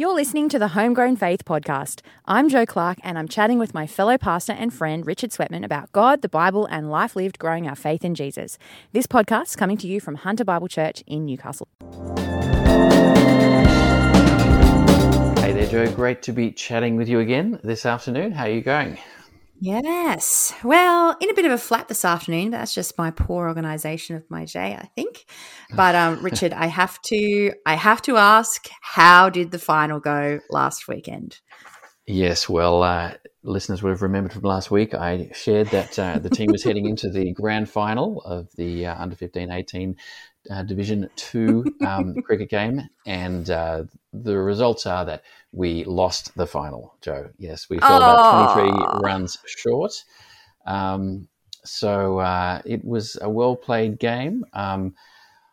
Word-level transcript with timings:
You're 0.00 0.14
listening 0.14 0.48
to 0.48 0.58
the 0.58 0.68
Homegrown 0.68 1.16
Faith 1.16 1.44
podcast. 1.44 2.00
I'm 2.24 2.48
Jo 2.48 2.64
Clark, 2.64 2.96
and 3.02 3.18
I'm 3.18 3.28
chatting 3.28 3.58
with 3.58 3.74
my 3.74 3.86
fellow 3.86 4.16
pastor 4.16 4.54
and 4.54 4.72
friend 4.72 5.06
Richard 5.06 5.28
Sweatman 5.28 5.62
about 5.62 5.92
God, 5.92 6.22
the 6.22 6.28
Bible, 6.30 6.64
and 6.64 6.90
life 6.90 7.14
lived 7.14 7.38
growing 7.38 7.68
our 7.68 7.74
faith 7.74 8.02
in 8.02 8.14
Jesus. 8.14 8.56
This 8.92 9.06
podcast 9.06 9.48
is 9.48 9.56
coming 9.56 9.76
to 9.76 9.86
you 9.86 10.00
from 10.00 10.14
Hunter 10.14 10.42
Bible 10.42 10.68
Church 10.68 11.04
in 11.06 11.26
Newcastle. 11.26 11.68
Hey 15.36 15.52
there, 15.52 15.66
Jo. 15.68 15.92
Great 15.92 16.22
to 16.22 16.32
be 16.32 16.50
chatting 16.50 16.96
with 16.96 17.10
you 17.10 17.20
again 17.20 17.60
this 17.62 17.84
afternoon. 17.84 18.32
How 18.32 18.44
are 18.44 18.50
you 18.50 18.62
going? 18.62 18.96
Yes. 19.60 20.54
Well, 20.64 21.16
in 21.20 21.28
a 21.28 21.34
bit 21.34 21.44
of 21.44 21.52
a 21.52 21.58
flat 21.58 21.88
this 21.88 22.04
afternoon, 22.04 22.50
that's 22.50 22.74
just 22.74 22.96
my 22.96 23.10
poor 23.10 23.46
organisation 23.46 24.16
of 24.16 24.24
my 24.30 24.46
day, 24.46 24.74
I 24.74 24.86
think. 24.96 25.26
But 25.76 25.94
um, 25.94 26.18
Richard, 26.22 26.54
I 26.54 26.66
have 26.66 27.00
to 27.02 27.52
I 27.66 27.74
have 27.74 28.00
to 28.02 28.16
ask, 28.16 28.68
how 28.80 29.28
did 29.28 29.50
the 29.50 29.58
final 29.58 30.00
go 30.00 30.40
last 30.48 30.88
weekend? 30.88 31.40
Yes, 32.06 32.48
well, 32.48 32.82
uh, 32.82 33.12
listeners 33.42 33.82
would 33.82 33.90
have 33.90 34.02
remembered 34.02 34.32
from 34.32 34.42
last 34.42 34.70
week, 34.70 34.94
I 34.94 35.30
shared 35.34 35.68
that 35.68 35.98
uh, 35.98 36.18
the 36.18 36.30
team 36.30 36.50
was 36.50 36.64
heading 36.64 36.86
into 36.86 37.10
the 37.10 37.32
grand 37.32 37.68
final 37.68 38.22
of 38.22 38.48
the 38.56 38.86
uh, 38.86 39.00
under 39.00 39.14
15 39.14 39.50
18 39.50 39.96
uh, 40.50 40.62
Division 40.62 41.08
2 41.16 41.64
um, 41.86 42.14
cricket 42.24 42.48
game. 42.48 42.82
And 43.06 43.48
uh, 43.50 43.84
the 44.12 44.38
results 44.38 44.86
are 44.86 45.04
that 45.04 45.22
we 45.52 45.84
lost 45.84 46.36
the 46.36 46.46
final, 46.46 46.94
Jo. 47.00 47.30
Yes, 47.38 47.68
we 47.68 47.78
fell 47.78 47.96
about 47.96 48.54
23 48.54 49.00
runs 49.02 49.38
short. 49.46 49.92
Um, 50.66 51.28
so 51.64 52.18
uh, 52.18 52.62
it 52.64 52.84
was 52.84 53.18
a 53.20 53.28
well 53.28 53.56
played 53.56 53.98
game. 53.98 54.44
Um, 54.52 54.94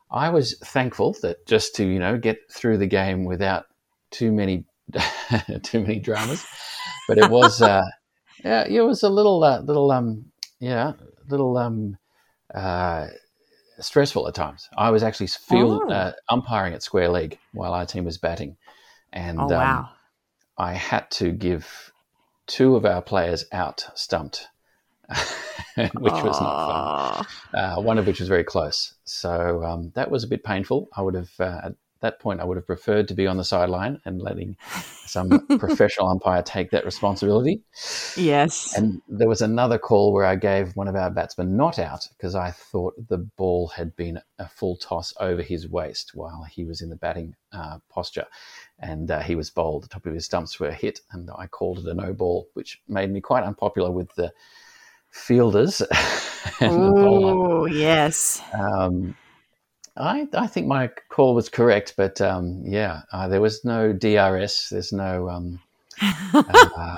I 0.09 0.29
was 0.29 0.57
thankful 0.59 1.15
that 1.21 1.45
just 1.45 1.75
to 1.75 1.85
you 1.85 1.99
know 1.99 2.17
get 2.17 2.51
through 2.51 2.77
the 2.77 2.87
game 2.87 3.25
without 3.25 3.65
too 4.11 4.31
many 4.31 4.65
too 5.63 5.81
many 5.81 5.99
dramas, 5.99 6.45
but 7.07 7.17
it 7.17 7.29
was 7.29 7.61
uh, 7.61 7.83
yeah 8.43 8.65
it 8.67 8.81
was 8.81 9.03
a 9.03 9.09
little 9.09 9.43
uh, 9.43 9.59
little 9.59 9.91
um 9.91 10.25
yeah 10.59 10.93
little 11.29 11.57
um 11.57 11.97
uh, 12.53 13.07
stressful 13.79 14.27
at 14.27 14.35
times. 14.35 14.69
I 14.77 14.91
was 14.91 15.03
actually 15.03 15.27
field 15.27 15.83
oh. 15.87 15.91
uh, 15.91 16.13
umpiring 16.29 16.73
at 16.73 16.83
square 16.83 17.09
leg 17.09 17.37
while 17.53 17.73
our 17.73 17.85
team 17.85 18.05
was 18.05 18.17
batting, 18.17 18.55
and 19.13 19.39
oh, 19.39 19.47
wow. 19.47 19.79
um, 19.79 19.89
I 20.57 20.73
had 20.73 21.09
to 21.11 21.31
give 21.31 21.91
two 22.47 22.75
of 22.75 22.85
our 22.85 23.01
players 23.01 23.45
out 23.51 23.87
stumped, 23.95 24.47
which 25.09 26.13
was 26.13 26.41
not 26.41 27.25
fun. 27.25 27.25
Uh, 27.53 27.81
one 27.81 27.97
of 27.97 28.07
which 28.07 28.19
was 28.19 28.29
very 28.29 28.43
close. 28.43 28.93
So 29.03 29.63
um, 29.63 29.91
that 29.95 30.09
was 30.09 30.23
a 30.23 30.27
bit 30.27 30.43
painful. 30.43 30.89
I 30.95 31.01
would 31.01 31.15
have, 31.15 31.31
uh, 31.39 31.69
that 32.01 32.19
point, 32.19 32.39
I 32.39 32.45
would 32.45 32.57
have 32.57 32.67
preferred 32.67 33.07
to 33.07 33.13
be 33.13 33.27
on 33.27 33.37
the 33.37 33.43
sideline 33.43 34.01
and 34.05 34.21
letting 34.21 34.57
some 35.05 35.45
professional 35.59 36.09
umpire 36.09 36.41
take 36.41 36.71
that 36.71 36.85
responsibility. 36.85 37.61
Yes. 38.15 38.77
And 38.77 39.01
there 39.07 39.27
was 39.27 39.41
another 39.41 39.77
call 39.77 40.13
where 40.13 40.25
I 40.25 40.35
gave 40.35 40.75
one 40.75 40.87
of 40.87 40.95
our 40.95 41.09
batsmen 41.09 41.55
not 41.57 41.79
out 41.79 42.07
because 42.17 42.35
I 42.35 42.51
thought 42.51 42.95
the 43.09 43.17
ball 43.17 43.67
had 43.67 43.95
been 43.95 44.19
a 44.39 44.47
full 44.47 44.75
toss 44.75 45.13
over 45.19 45.41
his 45.41 45.67
waist 45.69 46.11
while 46.13 46.43
he 46.49 46.65
was 46.65 46.81
in 46.81 46.89
the 46.89 46.95
batting 46.95 47.35
uh, 47.51 47.79
posture 47.89 48.25
and 48.79 49.09
uh, 49.09 49.21
he 49.21 49.35
was 49.35 49.49
bowled. 49.49 49.83
The 49.83 49.89
top 49.89 50.05
of 50.05 50.13
his 50.13 50.25
stumps 50.25 50.59
were 50.59 50.71
hit, 50.71 51.01
and 51.11 51.29
I 51.37 51.47
called 51.47 51.79
it 51.79 51.85
a 51.85 51.93
no 51.93 52.13
ball, 52.13 52.47
which 52.53 52.81
made 52.87 53.11
me 53.11 53.21
quite 53.21 53.43
unpopular 53.43 53.91
with 53.91 54.13
the 54.15 54.31
fielders. 55.09 55.81
oh, 56.61 57.65
yes. 57.65 58.41
Um, 58.53 59.15
I, 59.99 60.27
I 60.33 60.47
think 60.47 60.67
my 60.67 60.89
call 61.09 61.35
was 61.35 61.49
correct, 61.49 61.95
but 61.97 62.21
um, 62.21 62.63
yeah, 62.65 63.01
uh, 63.11 63.27
there 63.27 63.41
was 63.41 63.65
no 63.65 63.93
DRS. 63.93 64.69
There's 64.69 64.93
no 64.93 65.29
um, 65.29 65.59
uh, 66.33 66.97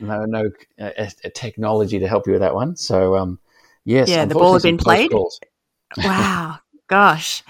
no 0.00 0.24
no 0.24 0.50
uh, 0.80 1.06
technology 1.34 1.98
to 1.98 2.08
help 2.08 2.26
you 2.26 2.32
with 2.32 2.42
that 2.42 2.54
one. 2.54 2.76
So 2.76 3.16
um, 3.16 3.38
yes, 3.84 4.08
yeah, 4.08 4.24
the 4.24 4.34
ball 4.34 4.54
had 4.54 4.62
been 4.62 4.78
played. 4.78 5.10
wow, 5.98 6.58
gosh, 6.88 7.42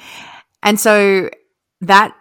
and 0.63 0.81
so 0.81 1.31
that 1.81 2.15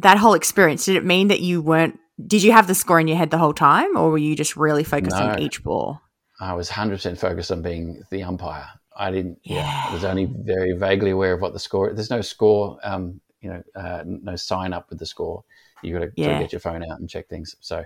that 0.00 0.18
whole 0.18 0.34
experience, 0.34 0.84
did 0.84 0.96
it 0.96 1.04
mean 1.04 1.28
that 1.28 1.40
you 1.40 1.60
weren't, 1.60 1.98
did 2.26 2.42
you 2.42 2.52
have 2.52 2.66
the 2.66 2.74
score 2.74 3.00
in 3.00 3.08
your 3.08 3.16
head 3.16 3.30
the 3.30 3.38
whole 3.38 3.52
time 3.52 3.96
or 3.96 4.10
were 4.10 4.18
you 4.18 4.34
just 4.34 4.56
really 4.56 4.84
focused 4.84 5.16
no, 5.16 5.30
on 5.30 5.40
each 5.40 5.62
ball? 5.62 6.00
I 6.40 6.54
was 6.54 6.70
100% 6.70 7.18
focused 7.18 7.52
on 7.52 7.62
being 7.62 8.02
the 8.10 8.22
umpire. 8.22 8.68
I 9.00 9.10
didn't, 9.10 9.38
yeah. 9.42 9.56
yeah. 9.56 9.84
I 9.88 9.94
was 9.94 10.04
only 10.04 10.26
very 10.26 10.72
vaguely 10.72 11.10
aware 11.10 11.32
of 11.32 11.40
what 11.40 11.52
the 11.52 11.58
score, 11.58 11.92
there's 11.92 12.10
no 12.10 12.20
score, 12.20 12.78
um, 12.82 13.20
you 13.40 13.50
know, 13.50 13.62
uh, 13.74 14.04
no 14.04 14.36
sign 14.36 14.72
up 14.72 14.90
with 14.90 14.98
the 14.98 15.06
score. 15.06 15.42
You 15.82 15.98
got 15.98 16.04
to 16.04 16.12
yeah. 16.16 16.38
get 16.38 16.52
your 16.52 16.60
phone 16.60 16.84
out 16.84 17.00
and 17.00 17.08
check 17.08 17.28
things. 17.28 17.56
So 17.60 17.82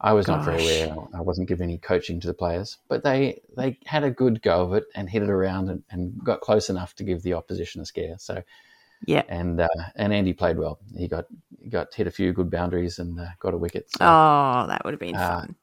I 0.00 0.12
was 0.12 0.26
Gosh. 0.26 0.36
not 0.36 0.44
very 0.44 0.62
aware. 0.82 0.96
I 1.14 1.22
wasn't 1.22 1.48
giving 1.48 1.64
any 1.64 1.78
coaching 1.78 2.20
to 2.20 2.26
the 2.26 2.34
players, 2.34 2.78
but 2.88 3.02
they, 3.02 3.40
they 3.56 3.78
had 3.86 4.04
a 4.04 4.10
good 4.10 4.42
go 4.42 4.62
of 4.62 4.74
it 4.74 4.84
and 4.94 5.08
hit 5.08 5.22
it 5.22 5.30
around 5.30 5.70
and, 5.70 5.82
and 5.90 6.22
got 6.22 6.42
close 6.42 6.68
enough 6.68 6.94
to 6.96 7.04
give 7.04 7.22
the 7.22 7.32
opposition 7.32 7.80
a 7.80 7.86
scare. 7.86 8.16
So 8.18 8.42
yeah, 9.06 9.22
and 9.28 9.60
uh, 9.60 9.68
and 9.96 10.12
Andy 10.12 10.32
played 10.32 10.58
well. 10.58 10.78
He 10.96 11.08
got 11.08 11.24
got 11.68 11.92
hit 11.92 12.06
a 12.06 12.10
few 12.10 12.32
good 12.32 12.50
boundaries 12.50 12.98
and 12.98 13.18
uh, 13.18 13.26
got 13.40 13.54
a 13.54 13.58
wicket. 13.58 13.90
So, 13.90 14.04
oh, 14.04 14.66
that 14.68 14.84
would 14.84 14.92
have 14.92 15.00
been 15.00 15.16
uh, 15.16 15.40
fun. 15.40 15.56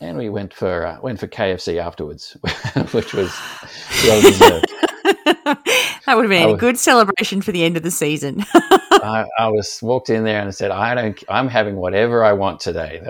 And 0.00 0.16
we 0.16 0.28
went 0.28 0.54
for 0.54 0.86
uh, 0.86 1.00
went 1.00 1.18
for 1.18 1.26
KFC 1.26 1.78
afterwards, 1.80 2.32
which 2.92 3.14
was 3.14 3.34
well 4.04 4.22
deserved. 4.22 4.66
that 5.04 6.14
would 6.14 6.24
have 6.24 6.30
been 6.30 6.46
was, 6.46 6.54
a 6.54 6.58
good 6.58 6.78
celebration 6.78 7.42
for 7.42 7.50
the 7.50 7.64
end 7.64 7.76
of 7.76 7.82
the 7.82 7.90
season. 7.90 8.44
I, 8.54 9.26
I, 9.38 9.48
was 9.48 9.80
walked 9.82 10.10
in 10.10 10.24
there 10.24 10.38
and 10.38 10.48
I 10.48 10.52
said, 10.52 10.70
"I 10.70 10.94
don't. 10.94 11.22
I'm 11.28 11.48
having 11.48 11.76
whatever 11.76 12.24
I 12.24 12.32
want 12.32 12.60
today." 12.60 13.02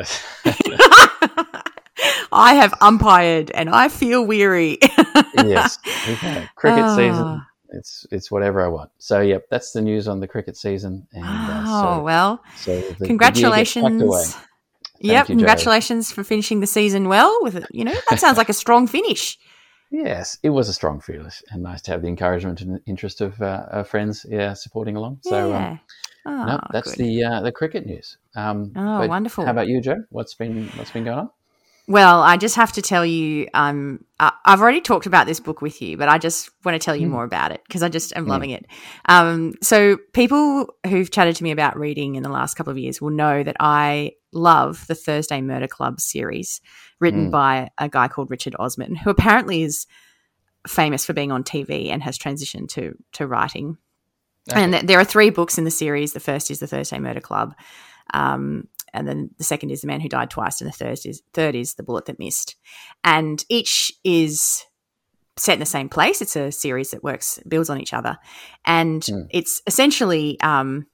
I 2.31 2.55
have 2.55 2.75
umpired 2.81 3.51
and 3.53 3.69
I 3.71 3.89
feel 3.89 4.25
weary. 4.25 4.79
yes, 5.37 5.79
cricket 6.57 6.85
oh. 6.85 6.97
season 6.97 7.43
it's 7.71 8.07
it's 8.11 8.31
whatever 8.31 8.65
I 8.65 8.69
want. 8.69 8.91
So 8.99 9.21
yep, 9.21 9.47
that's 9.51 9.73
the 9.73 9.81
news 9.81 10.09
on 10.09 10.21
the 10.21 10.29
cricket 10.29 10.57
season. 10.57 11.07
And, 11.13 11.25
uh, 11.25 11.65
oh 11.67 11.97
so, 11.97 12.03
well, 12.03 12.45
so 12.57 12.81
the, 12.81 13.07
congratulations. 13.07 14.01
The 14.01 14.37
yep, 15.01 15.29
you, 15.29 15.37
congratulations 15.37 16.11
for 16.13 16.25
finishing 16.25 16.61
the 16.61 16.67
season 16.67 17.09
well 17.09 17.37
with 17.43 17.57
it. 17.57 17.67
You 17.71 17.85
know 17.85 17.95
that 18.11 18.21
sounds 18.21 18.39
like 18.39 18.49
a 18.49 18.55
strong 18.55 18.87
finish. 18.87 19.39
Yes, 19.91 20.37
it 20.43 20.51
was 20.51 20.69
a 20.69 20.75
strong 20.75 21.01
finish, 21.01 21.43
and 21.51 21.63
nice 21.63 21.81
to 21.81 21.93
have 21.93 22.03
the 22.03 22.09
encouragement 22.09 22.61
and 22.61 22.79
interest 22.85 23.23
of 23.23 23.41
uh, 23.41 23.65
our 23.71 23.85
friends, 23.85 24.27
yeah, 24.29 24.53
supporting 24.53 24.97
along. 24.97 25.21
So, 25.23 25.55
um, 25.55 25.63
yeah. 25.63 25.79
Um, 26.27 26.41
oh, 26.41 26.45
no, 26.45 26.61
that's 26.73 26.95
good. 26.95 27.07
the 27.07 27.25
uh, 27.25 27.41
the 27.41 27.53
cricket 27.53 27.87
news. 27.87 28.19
Um, 28.37 28.73
oh, 28.77 29.07
wonderful! 29.07 29.47
How 29.47 29.51
about 29.51 29.67
you, 29.67 29.81
Jo? 29.81 29.97
What's 30.11 30.35
been 30.35 30.69
what's 30.77 30.91
been 30.91 31.05
going 31.05 31.21
on? 31.21 31.31
Well, 31.89 32.23
I 32.23 32.37
just 32.37 32.55
have 32.57 32.73
to 32.73 32.83
tell 32.83 33.05
you, 33.05 33.49
um, 33.55 34.05
I've 34.21 34.61
already 34.61 34.83
talked 34.83 35.07
about 35.07 35.27
this 35.27 35.41
book 35.41 35.63
with 35.63 35.81
you, 35.81 35.97
but 35.97 36.07
I 36.07 36.19
just 36.19 36.51
want 36.63 36.75
to 36.75 36.85
tell 36.85 36.95
you 36.95 37.07
mm. 37.07 37.13
more 37.13 37.25
about 37.25 37.51
it 37.51 37.63
because 37.67 37.83
I 37.83 37.89
just 37.89 38.15
am 38.15 38.27
mm. 38.27 38.29
loving 38.29 38.51
it. 38.51 38.67
Um, 39.07 39.55
so, 39.63 39.97
people 40.13 40.75
who've 40.87 41.11
chatted 41.11 41.37
to 41.37 41.43
me 41.43 41.51
about 41.51 41.79
reading 41.79 42.17
in 42.17 42.23
the 42.23 42.29
last 42.29 42.57
couple 42.57 42.71
of 42.71 42.77
years 42.77 43.01
will 43.01 43.09
know 43.09 43.43
that 43.43 43.57
I 43.59 44.13
love 44.33 44.87
the 44.87 44.95
Thursday 44.95 45.41
Murder 45.41 45.67
Club 45.67 45.99
series, 45.99 46.61
written 47.01 47.29
mm. 47.29 47.31
by 47.31 47.71
a 47.79 47.89
guy 47.89 48.07
called 48.07 48.31
Richard 48.31 48.55
Osman, 48.59 48.95
who 48.95 49.09
apparently 49.09 49.63
is 49.63 49.87
famous 50.67 51.07
for 51.07 51.15
being 51.15 51.33
on 51.33 51.43
TV 51.43 51.89
and 51.89 52.03
has 52.03 52.19
transitioned 52.19 52.69
to 52.73 52.97
to 53.13 53.27
writing. 53.27 53.79
Okay. 54.51 54.63
And 54.63 54.75
th- 54.75 54.85
there 54.85 55.01
are 55.01 55.05
three 55.05 55.31
books 55.31 55.57
in 55.57 55.65
the 55.65 55.71
series. 55.71 56.13
The 56.13 56.21
first 56.21 56.51
is 56.51 56.59
the 56.59 56.67
Thursday 56.67 56.99
Murder 56.99 57.23
Club. 57.23 57.55
Um, 58.13 58.69
and 58.99 59.09
then 59.09 59.31
the 59.39 59.45
second 59.45 59.71
is 59.71 59.81
the 59.81 59.87
man 59.87 60.01
who 60.01 60.09
died 60.09 60.31
twice, 60.31 60.61
and 60.61 60.69
the 60.69 60.77
third 60.77 60.99
is 61.05 61.23
third 61.33 61.55
is 61.55 61.75
the 61.75 61.83
bullet 61.83 62.07
that 62.07 62.19
missed. 62.19 62.57
And 63.05 63.45
each 63.49 63.93
is 64.05 64.65
set 65.37 65.55
in 65.55 65.61
the 65.61 65.67
same 65.67 65.89
place. 65.89 66.21
It's 66.21 66.37
a 66.37 66.53
series 66.53 66.91
that 66.91 67.05
works 67.05 67.39
builds 67.49 67.71
on 67.71 67.81
each 67.81 67.95
other, 67.95 68.19
and 68.65 69.03
mm. 69.03 69.27
it's 69.31 69.63
essentially 69.67 70.39
um, 70.41 70.87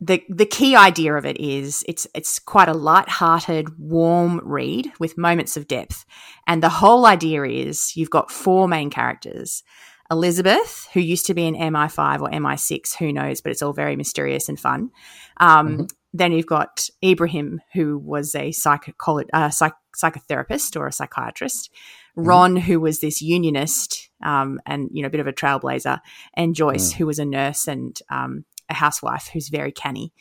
the 0.00 0.22
the 0.28 0.46
key 0.46 0.76
idea 0.76 1.14
of 1.14 1.24
it 1.24 1.38
is 1.40 1.84
it's 1.88 2.06
it's 2.14 2.38
quite 2.38 2.68
a 2.68 2.74
light-hearted, 2.74 3.78
warm 3.78 4.40
read 4.44 4.92
with 4.98 5.18
moments 5.18 5.56
of 5.56 5.68
depth, 5.68 6.04
and 6.46 6.62
the 6.62 6.68
whole 6.68 7.06
idea 7.06 7.44
is 7.44 7.96
you've 7.96 8.10
got 8.10 8.30
four 8.30 8.68
main 8.68 8.90
characters. 8.90 9.62
Elizabeth, 10.10 10.86
who 10.92 11.00
used 11.00 11.24
to 11.26 11.34
be 11.34 11.46
an 11.46 11.54
MI5 11.54 12.20
or 12.20 12.28
MI6, 12.28 12.94
who 12.96 13.10
knows, 13.10 13.40
but 13.40 13.50
it's 13.50 13.62
all 13.62 13.72
very 13.72 13.96
mysterious 13.96 14.50
and 14.50 14.60
fun. 14.60 14.90
Um, 15.38 15.68
mm-hmm 15.68 15.84
then 16.14 16.30
you've 16.30 16.46
got 16.46 16.88
Ibrahim, 17.04 17.60
who 17.74 17.98
was 17.98 18.36
a 18.36 18.48
uh, 18.48 19.50
psych- 19.50 19.74
psychotherapist 19.96 20.76
or 20.76 20.86
a 20.86 20.92
psychiatrist. 20.92 21.70
Mm. 22.16 22.26
Ron, 22.26 22.56
who 22.56 22.78
was 22.78 23.00
this 23.00 23.20
unionist 23.20 24.08
um, 24.24 24.60
and 24.64 24.88
you 24.92 25.02
know 25.02 25.08
a 25.08 25.10
bit 25.10 25.20
of 25.20 25.26
a 25.26 25.32
trailblazer, 25.32 25.98
and 26.34 26.54
Joyce, 26.54 26.92
mm. 26.92 26.96
who 26.96 27.06
was 27.06 27.18
a 27.18 27.24
nurse 27.24 27.66
and 27.66 27.98
um, 28.10 28.44
a 28.70 28.74
housewife 28.74 29.28
who's 29.32 29.48
very 29.48 29.72
canny. 29.72 30.12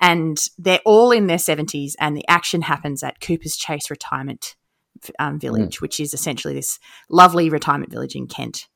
And 0.00 0.36
they're 0.58 0.80
all 0.84 1.12
in 1.12 1.28
their 1.28 1.38
seventies, 1.38 1.96
and 2.00 2.16
the 2.16 2.28
action 2.28 2.62
happens 2.62 3.04
at 3.04 3.20
Cooper's 3.20 3.56
Chase 3.56 3.88
Retirement 3.88 4.56
um, 5.20 5.38
Village, 5.38 5.78
mm. 5.78 5.80
which 5.80 6.00
is 6.00 6.12
essentially 6.12 6.54
this 6.54 6.80
lovely 7.08 7.50
retirement 7.50 7.92
village 7.92 8.16
in 8.16 8.26
Kent. 8.26 8.66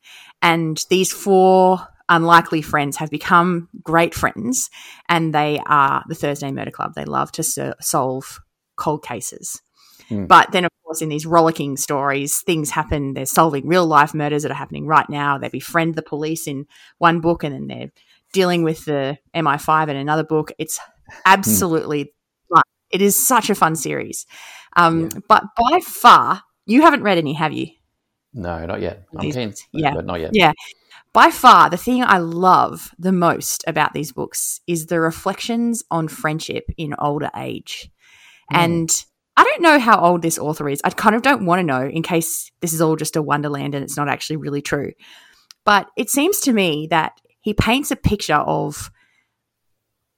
And 0.40 0.84
these 0.88 1.12
four 1.12 1.88
unlikely 2.11 2.61
friends 2.61 2.99
have 2.99 3.11
become 3.11 3.69
great 3.83 4.15
friends, 4.15 4.69
and 5.09 5.33
they 5.33 5.61
are 5.65 6.05
the 6.09 6.15
Thursday 6.15 6.51
Murder 6.51 6.71
Club. 6.71 6.95
They 6.95 7.07
love 7.07 7.33
to 7.33 7.43
so- 7.43 7.75
solve 7.81 8.41
cold 8.77 9.03
cases. 9.03 9.62
Mm. 10.11 10.29
But 10.29 10.53
then, 10.53 10.65
of 10.65 10.71
course, 10.85 11.01
in 11.01 11.09
these 11.09 11.25
rollicking 11.25 11.77
stories, 11.77 12.41
things 12.41 12.71
happen. 12.71 13.15
They're 13.15 13.27
solving 13.27 13.67
real 13.67 13.87
life 13.87 14.12
murders 14.12 14.43
that 14.43 14.51
are 14.51 14.55
happening 14.55 14.87
right 14.87 15.09
now. 15.09 15.39
They 15.39 15.49
befriend 15.49 15.95
the 15.95 16.03
police 16.03 16.47
in 16.47 16.67
one 16.99 17.21
book, 17.21 17.45
and 17.45 17.55
then 17.55 17.67
they're 17.69 17.93
dealing 18.33 18.65
with 18.65 18.85
the 18.85 19.19
MI5 19.35 19.89
in 19.89 19.97
another 19.97 20.25
book. 20.25 20.53
It's 20.59 20.79
hmm. 20.79 21.15
absolutely 21.25 22.05
mm. 22.05 22.09
fun. 22.53 22.63
It 22.91 23.01
is 23.01 23.17
such 23.17 23.51
a 23.51 23.55
fun 23.55 23.77
series. 23.77 24.27
Um, 24.77 25.03
yeah. 25.03 25.21
But 25.29 25.45
by 25.56 25.81
far, 25.81 26.43
you 26.67 26.83
haven't 26.83 27.03
read 27.03 27.19
any, 27.19 27.35
have 27.35 27.53
you? 27.53 27.69
No, 28.33 28.65
not 28.67 28.81
yet. 28.81 29.05
I'm 29.17 29.31
keen, 29.31 29.55
yeah, 29.73 29.95
but 29.95 30.06
not 30.06 30.21
yet. 30.21 30.31
Yeah. 30.33 30.53
By 31.12 31.31
far, 31.31 31.71
the 31.71 31.77
thing 31.77 32.05
I 32.05 32.19
love 32.19 32.95
the 32.99 33.12
most 33.12 33.65
about 33.67 33.93
these 33.93 34.12
books 34.12 34.61
is 34.67 34.87
the 34.87 35.01
reflections 35.01 35.83
on 35.91 36.07
friendship 36.07 36.65
in 36.77 36.95
older 36.99 37.31
age. 37.37 37.91
Mm. 38.53 38.57
And 38.57 39.05
I 39.37 39.45
don't 39.45 39.62
know 39.62 39.79
how 39.81 40.01
old 40.01 40.23
this 40.23 40.39
author 40.39 40.69
is. 40.69 40.81
I 40.85 40.91
kind 40.91 41.17
of 41.17 41.23
don't 41.23 41.47
want 41.47 41.59
to 41.59 41.67
know 41.67 41.85
in 41.85 42.03
case 42.03 42.53
this 42.61 42.73
is 42.73 42.81
all 42.81 42.95
just 42.95 43.17
a 43.17 43.23
wonderland 43.23 43.75
and 43.75 43.83
it's 43.83 43.97
not 43.97 44.09
actually 44.09 44.37
really 44.37 44.62
true. 44.62 44.93
But 45.65 45.89
it 45.97 46.11
seems 46.11 46.41
to 46.41 46.53
me 46.53 46.87
that 46.91 47.21
he 47.41 47.55
paints 47.55 47.91
a 47.91 47.97
picture 47.97 48.35
of 48.35 48.91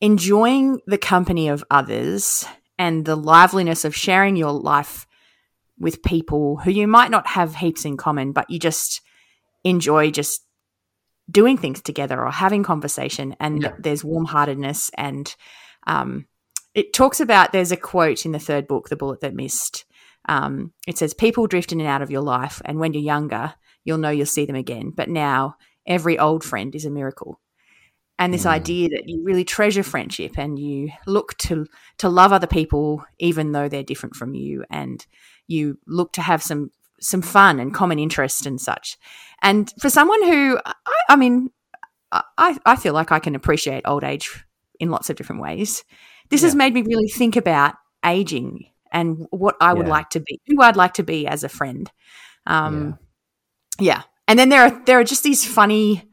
enjoying 0.01 0.81
the 0.87 0.99
company 0.99 1.49
of 1.49 1.65
others 1.71 2.45
and 2.79 3.05
the 3.05 3.17
liveliness 3.17 3.85
of 3.85 3.95
sharing 3.95 4.37
your 4.37 4.53
life 4.53 5.07
with 5.79 6.03
people 6.03 6.57
who 6.57 6.71
you 6.71 6.87
might 6.87 7.11
not 7.11 7.29
have 7.29 7.55
heaps 7.57 7.85
in 7.85 7.97
common, 7.97 8.33
but 8.33 8.51
you 8.51 8.59
just 8.59 9.01
enjoy 9.65 10.11
just 10.11 10.45
doing 11.31 11.57
things 11.57 11.81
together 11.81 12.21
or 12.21 12.31
having 12.31 12.63
conversation. 12.63 13.35
And 13.41 13.63
yeah. 13.63 13.73
there's 13.79 14.05
warm 14.05 14.25
heartedness 14.25 14.91
and 14.97 15.35
um, 15.87 16.27
it 16.75 16.93
talks 16.93 17.21
about 17.21 17.53
there's 17.53 17.73
a 17.73 17.77
quote 17.77 18.25
in 18.25 18.33
the 18.33 18.39
third 18.39 18.67
book, 18.67 18.89
The 18.89 18.97
Bullet 18.97 19.21
That 19.21 19.35
Missed. 19.35 19.85
Um, 20.29 20.73
it 20.87 20.97
says, 20.97 21.15
People 21.15 21.47
drift 21.47 21.73
in 21.73 21.81
and 21.81 21.89
out 21.89 22.03
of 22.03 22.11
your 22.11 22.23
life, 22.23 22.63
and 22.65 22.79
when 22.79 22.95
you're 22.95 23.03
younger, 23.03 23.55
you'll 23.85 23.99
know 23.99 24.11
you'll 24.11 24.27
see 24.27 24.47
them 24.47 24.57
again. 24.57 24.93
But 24.95 25.09
now, 25.09 25.57
every 25.87 26.19
old 26.19 26.45
friend 26.45 26.75
is 26.75 26.85
a 26.85 26.91
miracle. 26.91 27.41
And 28.19 28.33
this 28.33 28.45
mm. 28.45 28.51
idea 28.51 28.89
that 28.91 29.09
you 29.09 29.23
really 29.25 29.45
treasure 29.45 29.83
friendship 29.83 30.39
and 30.39 30.59
you 30.59 30.91
look 31.07 31.37
to 31.39 31.67
to 31.99 32.09
love 32.09 32.33
other 32.33 32.47
people 32.47 33.05
even 33.19 33.53
though 33.53 33.69
they're 33.69 33.83
different 33.83 34.15
from 34.15 34.35
you, 34.35 34.65
and 34.71 35.05
you 35.49 35.79
look 35.87 36.13
to 36.13 36.23
have 36.23 36.43
some 36.43 36.71
some 37.01 37.23
fun 37.23 37.59
and 37.59 37.75
common 37.75 37.99
interest 37.99 38.47
and 38.47 38.61
such. 38.61 38.97
And 39.43 39.73
for 39.81 39.91
someone 39.91 40.23
who, 40.23 40.59
I, 40.65 40.73
I 41.11 41.17
mean, 41.17 41.51
I, 42.13 42.59
I 42.65 42.77
feel 42.77 42.95
like 42.95 43.11
I 43.11 43.19
can 43.19 43.35
appreciate 43.35 43.83
old 43.87 44.05
age 44.05 44.45
in 44.79 44.91
lots 44.91 45.11
of 45.11 45.17
different 45.17 45.43
ways 45.43 45.85
this 46.33 46.41
yeah. 46.41 46.47
has 46.47 46.55
made 46.55 46.73
me 46.73 46.81
really 46.81 47.09
think 47.09 47.37
about 47.37 47.75
aging 48.05 48.65
and 48.91 49.27
what 49.31 49.55
I 49.61 49.75
would 49.75 49.87
yeah. 49.87 49.93
like 49.93 50.09
to 50.11 50.21
be, 50.21 50.41
who 50.47 50.63
I'd 50.63 50.77
like 50.77 50.95
to 50.95 51.03
be 51.03 51.27
as 51.27 51.45
a 51.45 51.49
friend. 51.49 51.91
Um, 52.47 52.99
yeah. 53.79 53.99
yeah. 53.99 54.03
And 54.27 54.39
then 54.39 54.49
there 54.49 54.63
are 54.63 54.85
there 54.87 54.99
are 54.99 55.05
just 55.05 55.25
these 55.25 55.45
funny 55.45 56.11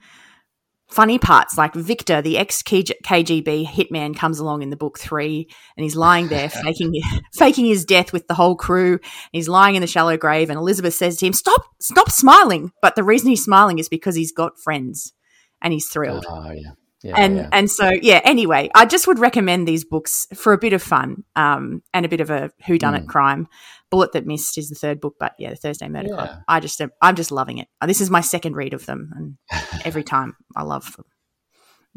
funny 0.89 1.19
parts 1.19 1.57
like 1.57 1.74
Victor, 1.74 2.21
the 2.21 2.38
ex 2.38 2.62
KGB 2.62 3.65
hitman, 3.65 4.15
comes 4.15 4.39
along 4.39 4.62
in 4.62 4.69
the 4.69 4.75
book 4.75 5.00
three, 5.00 5.47
and 5.77 5.83
he's 5.83 5.95
lying 5.95 6.27
there 6.27 6.50
faking 6.50 6.94
faking 7.33 7.65
his 7.65 7.86
death 7.86 8.12
with 8.12 8.27
the 8.27 8.33
whole 8.33 8.56
crew. 8.56 9.00
He's 9.31 9.47
lying 9.47 9.75
in 9.75 9.81
the 9.81 9.88
shallow 9.88 10.18
grave, 10.18 10.50
and 10.50 10.57
Elizabeth 10.57 10.94
says 10.94 11.18
to 11.18 11.27
him, 11.27 11.33
"Stop, 11.33 11.63
stop 11.80 12.12
smiling." 12.12 12.71
But 12.81 12.95
the 12.95 13.03
reason 13.03 13.30
he's 13.30 13.44
smiling 13.44 13.80
is 13.80 13.89
because 13.89 14.15
he's 14.15 14.31
got 14.31 14.59
friends, 14.59 15.13
and 15.62 15.74
he's 15.74 15.88
thrilled. 15.88 16.25
Oh 16.27 16.51
yeah, 16.51 16.71
yeah, 17.01 17.13
and 17.18 17.38
yeah. 17.38 17.50
and 17.51 17.69
so 17.72 17.92
yeah. 18.01 18.22
Anyway, 18.24 18.69
I 18.75 18.86
just 18.86 19.07
would 19.07 19.19
recommend 19.19 19.68
these 19.68 19.86
books 19.86 20.28
for 20.36 20.54
a 20.54 20.57
bit 20.57 20.74
of 20.74 20.81
fun 20.81 21.24
um, 21.36 21.81
and 21.94 22.06
a 22.06 22.10
bit 22.10 22.22
of 22.22 22.30
a 22.30 22.51
whodunit 22.66 23.04
mm. 23.04 23.07
crime. 23.07 23.48
Bullet 23.90 24.12
that 24.12 24.25
missed 24.25 24.57
is 24.57 24.69
the 24.69 24.75
third 24.75 25.00
book, 25.00 25.16
but 25.19 25.34
yeah, 25.40 25.50
the 25.50 25.56
Thursday 25.56 25.88
Murder 25.88 26.10
yeah. 26.10 26.16
Club. 26.16 26.30
I 26.48 26.60
just 26.60 26.81
I'm 27.01 27.16
just 27.16 27.31
loving 27.31 27.57
it. 27.57 27.68
This 27.86 28.01
is 28.01 28.10
my 28.10 28.22
second 28.22 28.56
read 28.56 28.74
of 28.74 28.86
them, 28.86 29.12
and 29.16 29.38
every 29.86 30.04
time 30.04 30.36
I 30.56 30.63
love 30.63 30.96
them. 30.96 31.06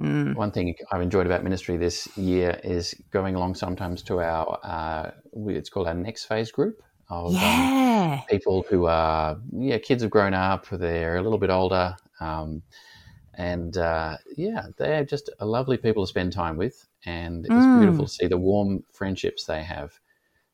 Mm. 0.00 0.37
One 0.37 0.52
thing 0.52 0.75
I've 0.90 1.02
enjoyed 1.02 1.26
about 1.26 1.44
ministry 1.44 1.76
this 1.76 2.08
year 2.16 2.58
is 2.64 2.94
going 3.10 3.34
along 3.34 3.56
sometimes 3.56 4.02
to 4.04 4.20
our 4.20 4.58
uh, 4.62 5.10
it's 5.49 5.69
called 5.69 5.87
our 5.87 5.94
next 5.94 6.25
phase 6.25 6.50
group 6.50 6.81
of 7.10 7.26
um, 7.26 7.34
yeah. 7.34 8.19
um, 8.20 8.26
people 8.28 8.64
who 8.70 8.87
are 8.87 9.37
yeah 9.52 9.78
kids 9.78 10.02
have 10.02 10.10
grown 10.10 10.32
up, 10.32 10.66
they're 10.70 11.16
a 11.16 11.22
little 11.22 11.38
bit 11.38 11.50
older. 11.50 11.96
Um, 12.20 12.62
and 13.34 13.76
uh, 13.76 14.17
yeah, 14.37 14.67
they're 14.76 15.05
just 15.05 15.31
a 15.38 15.46
lovely 15.46 15.76
people 15.76 16.05
to 16.05 16.08
spend 16.08 16.32
time 16.32 16.56
with, 16.56 16.87
and 17.05 17.46
it's 17.46 17.55
mm. 17.55 17.81
beautiful 17.81 18.06
to 18.06 18.12
see 18.12 18.26
the 18.26 18.38
warm 18.38 18.84
friendships 18.93 19.44
they 19.44 19.62
have, 19.62 19.99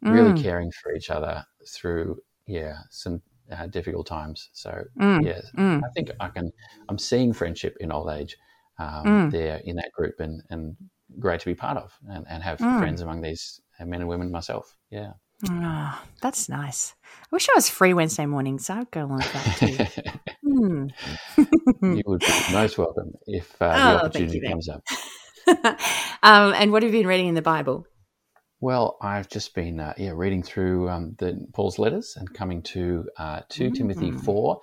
mm. 0.05 0.13
really 0.13 0.41
caring 0.41 0.71
for 0.71 0.95
each 0.95 1.11
other 1.11 1.45
through 1.67 2.19
yeah 2.47 2.79
some 2.91 3.21
uh, 3.51 3.67
difficult 3.67 4.07
times. 4.07 4.51
So 4.53 4.85
mm. 5.01 5.25
yeah, 5.25 5.41
mm. 5.57 5.83
I 5.85 5.89
think 5.95 6.11
I 6.21 6.29
can. 6.29 6.53
I'm 6.89 6.99
seeing 6.99 7.33
friendship 7.33 7.77
in 7.81 7.93
old 7.93 8.11
age 8.11 8.37
um, 8.79 9.05
mm. 9.05 9.31
there 9.31 9.61
in 9.65 9.77
that 9.77 9.93
group, 9.93 10.21
and 10.21 10.43
and 10.51 10.77
great 11.19 11.41
to 11.41 11.47
be 11.47 11.55
part 11.55 11.77
of, 11.77 11.99
and, 12.09 12.27
and 12.29 12.43
have 12.43 12.59
mm. 12.59 12.79
friends 12.79 13.01
among 13.01 13.23
these 13.23 13.61
men 13.81 14.01
and 14.01 14.09
women 14.09 14.31
myself. 14.31 14.77
Yeah. 14.91 15.13
Oh, 15.49 16.03
that's 16.21 16.49
nice. 16.49 16.95
I 17.05 17.27
wish 17.31 17.49
I 17.49 17.53
was 17.55 17.69
free 17.69 17.95
Wednesday 17.95 18.27
mornings. 18.27 18.67
So 18.67 18.75
I'd 18.75 18.91
go 18.91 19.05
along 19.05 19.19
with 19.19 19.33
that 19.33 19.57
too. 19.59 20.11
mm. 20.45 21.97
you 21.97 22.03
would 22.07 22.21
be 22.21 22.53
most 22.53 22.79
welcome 22.79 23.13
if 23.27 23.55
uh, 23.61 23.69
the 23.69 24.03
oh, 24.03 24.07
opportunity 24.07 24.41
comes 24.41 24.69
up. 24.69 24.83
um, 26.23 26.55
and 26.55 26.73
what 26.73 26.83
have 26.83 26.93
you 26.93 27.01
been 27.01 27.07
reading 27.07 27.29
in 27.29 27.35
the 27.35 27.43
Bible? 27.43 27.87
Well, 28.61 28.99
I've 29.01 29.29
just 29.29 29.55
been 29.55 29.79
uh, 29.79 29.95
yeah 29.97 30.13
reading 30.15 30.43
through 30.43 30.89
um, 30.89 31.15
the 31.19 31.47
Paul's 31.55 31.79
letters 31.79 32.17
and 32.17 32.33
coming 32.35 32.63
to 32.63 33.09
uh, 33.17 33.43
two 33.49 33.71
mm. 33.71 33.75
Timothy 33.75 34.11
four, 34.11 34.61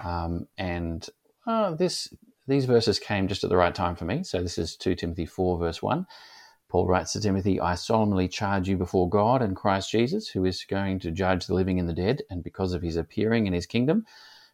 um, 0.00 0.48
and 0.58 1.08
uh, 1.46 1.74
this 1.74 2.12
these 2.48 2.64
verses 2.64 2.98
came 2.98 3.28
just 3.28 3.44
at 3.44 3.50
the 3.50 3.56
right 3.56 3.74
time 3.74 3.94
for 3.94 4.04
me. 4.04 4.24
So 4.24 4.42
this 4.42 4.58
is 4.58 4.76
two 4.76 4.96
Timothy 4.96 5.26
four 5.26 5.58
verse 5.58 5.80
one. 5.80 6.06
Paul 6.68 6.86
writes 6.86 7.12
to 7.12 7.20
Timothy, 7.20 7.60
I 7.60 7.76
solemnly 7.76 8.26
charge 8.26 8.68
you 8.68 8.76
before 8.76 9.08
God 9.08 9.40
and 9.40 9.54
Christ 9.54 9.90
Jesus, 9.90 10.28
who 10.28 10.44
is 10.44 10.64
going 10.64 10.98
to 11.00 11.12
judge 11.12 11.46
the 11.46 11.54
living 11.54 11.78
and 11.78 11.88
the 11.88 11.94
dead, 11.94 12.22
and 12.28 12.42
because 12.42 12.72
of 12.72 12.82
his 12.82 12.96
appearing 12.96 13.46
in 13.46 13.52
his 13.52 13.66
kingdom, 13.66 14.04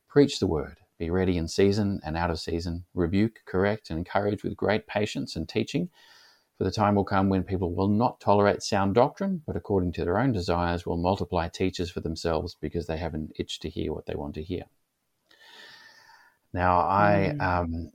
preach 0.09 0.38
the 0.38 0.47
word. 0.47 0.79
Be 0.99 1.09
ready 1.11 1.38
in 1.38 1.49
season 1.49 2.00
and 2.05 2.17
out 2.17 2.31
of 2.31 2.38
season. 2.38 2.85
Rebuke, 2.94 3.41
correct, 3.47 3.88
and 3.88 3.99
encourage 3.99 4.44
with 4.44 4.56
great 4.56 4.87
patience 4.87 5.37
and 5.37 5.49
teaching. 5.49 5.88
For 6.59 6.64
the 6.64 6.70
time 6.70 6.94
will 6.94 7.05
come 7.05 7.29
when 7.29 7.44
people 7.44 7.75
will 7.75 7.88
not 7.88 8.20
tolerate 8.20 8.62
sound 8.62 8.94
doctrine, 8.94 9.43
but 9.47 9.56
according 9.56 9.93
to 9.94 10.05
their 10.05 10.19
own 10.19 10.32
desires 10.32 10.84
will 10.84 10.98
multiply 10.98 11.48
teachers 11.48 11.91
for 11.91 12.01
themselves 12.01 12.56
because 12.60 12.86
they 12.86 12.98
have 12.98 13.15
an 13.15 13.31
itch 13.36 13.58
to 13.60 13.70
hear 13.70 13.93
what 13.93 14.06
they 14.06 14.15
want 14.15 14.34
to 14.34 14.43
hear. 14.43 14.65
Now, 16.53 16.81
I 16.81 17.32
mm. 17.34 17.43
um, 17.43 17.91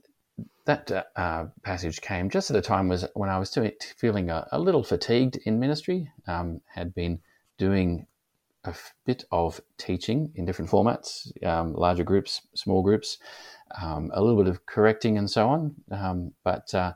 that 0.68 0.92
uh, 0.92 1.02
uh, 1.16 1.46
passage 1.62 2.02
came 2.02 2.28
just 2.28 2.50
at 2.50 2.56
a 2.56 2.60
time 2.60 2.88
was 2.88 3.06
when 3.14 3.30
I 3.30 3.38
was 3.38 3.56
feeling 3.96 4.28
a, 4.28 4.46
a, 4.52 4.58
little 4.58 4.82
fatigued 4.82 5.38
in 5.46 5.58
ministry. 5.58 6.12
Um, 6.26 6.60
had 6.66 6.94
been 6.94 7.20
doing 7.56 8.06
a 8.64 8.74
bit 9.06 9.24
of 9.32 9.62
teaching 9.78 10.30
in 10.34 10.44
different 10.44 10.70
formats, 10.70 11.32
um, 11.42 11.72
larger 11.72 12.04
groups, 12.04 12.42
small 12.54 12.82
groups, 12.82 13.16
um, 13.80 14.10
a 14.12 14.20
little 14.20 14.36
bit 14.36 14.50
of 14.50 14.66
correcting 14.66 15.16
and 15.16 15.30
so 15.30 15.48
on. 15.48 15.74
Um, 15.90 16.34
but 16.44 16.74
uh, 16.74 16.92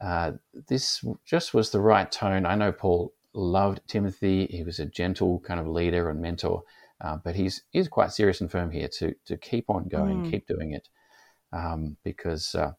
uh, 0.00 0.32
this 0.66 1.04
just 1.24 1.54
was 1.54 1.70
the 1.70 1.80
right 1.80 2.10
tone. 2.10 2.44
I 2.44 2.56
know 2.56 2.72
Paul 2.72 3.12
loved 3.32 3.82
Timothy. 3.86 4.46
He 4.46 4.64
was 4.64 4.80
a 4.80 4.86
gentle 4.86 5.38
kind 5.46 5.60
of 5.60 5.68
leader 5.68 6.10
and 6.10 6.20
mentor, 6.20 6.64
uh, 7.00 7.18
but 7.22 7.36
he's 7.36 7.62
he's 7.70 7.86
quite 7.86 8.10
serious 8.10 8.40
and 8.40 8.50
firm 8.50 8.72
here 8.72 8.88
to 8.98 9.14
to 9.26 9.36
keep 9.36 9.70
on 9.70 9.86
going, 9.86 10.24
mm. 10.24 10.30
keep 10.32 10.48
doing 10.48 10.72
it 10.72 10.88
um, 11.52 11.96
because 12.04 12.54
uh, 12.54 12.72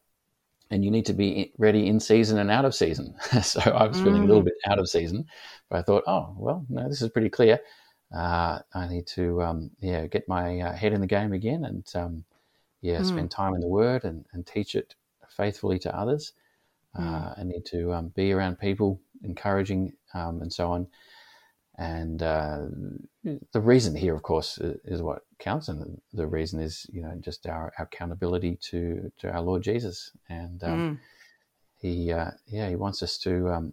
and 0.72 0.82
you 0.84 0.90
need 0.90 1.04
to 1.06 1.12
be 1.12 1.52
ready 1.58 1.86
in 1.86 2.00
season 2.00 2.38
and 2.38 2.50
out 2.50 2.64
of 2.64 2.74
season. 2.74 3.14
so 3.42 3.60
I 3.60 3.86
was 3.86 4.00
feeling 4.00 4.22
a 4.22 4.26
little 4.26 4.42
mm. 4.42 4.46
bit 4.46 4.54
out 4.66 4.78
of 4.78 4.88
season, 4.88 5.26
but 5.68 5.78
I 5.78 5.82
thought, 5.82 6.04
oh 6.06 6.34
well, 6.36 6.64
no, 6.68 6.88
this 6.88 7.02
is 7.02 7.10
pretty 7.10 7.28
clear. 7.28 7.60
Uh, 8.14 8.58
I 8.74 8.88
need 8.88 9.06
to 9.08 9.42
um, 9.42 9.70
yeah 9.80 10.06
get 10.06 10.28
my 10.28 10.60
uh, 10.60 10.72
head 10.72 10.92
in 10.92 11.00
the 11.00 11.06
game 11.06 11.32
again 11.32 11.64
and 11.64 11.86
um, 11.94 12.24
yeah 12.80 13.00
mm. 13.00 13.06
spend 13.06 13.30
time 13.30 13.54
in 13.54 13.60
the 13.60 13.68
Word 13.68 14.04
and, 14.04 14.24
and 14.32 14.46
teach 14.46 14.74
it 14.74 14.94
faithfully 15.28 15.78
to 15.80 15.96
others. 15.96 16.32
Mm. 16.98 17.06
Uh, 17.06 17.34
I 17.36 17.44
need 17.44 17.66
to 17.66 17.92
um, 17.92 18.08
be 18.08 18.32
around 18.32 18.58
people, 18.58 19.00
encouraging 19.24 19.92
um, 20.14 20.40
and 20.40 20.52
so 20.52 20.72
on. 20.72 20.86
And 21.78 22.22
uh, 22.22 22.66
the 23.24 23.60
reason 23.60 23.94
here, 23.94 24.14
of 24.14 24.22
course, 24.22 24.58
is 24.84 25.00
what 25.00 25.22
counts, 25.42 25.68
and 25.68 26.00
the 26.12 26.26
reason 26.26 26.60
is, 26.60 26.86
you 26.92 27.02
know, 27.02 27.14
just 27.20 27.46
our, 27.46 27.72
our 27.78 27.84
accountability 27.84 28.58
to 28.70 29.10
to 29.18 29.30
our 29.30 29.42
Lord 29.42 29.62
Jesus, 29.62 30.12
and 30.28 30.62
um, 30.64 30.78
mm. 30.78 30.98
he, 31.76 32.12
uh, 32.12 32.30
yeah, 32.46 32.68
he 32.68 32.76
wants 32.76 33.02
us 33.02 33.18
to, 33.18 33.48
um, 33.48 33.72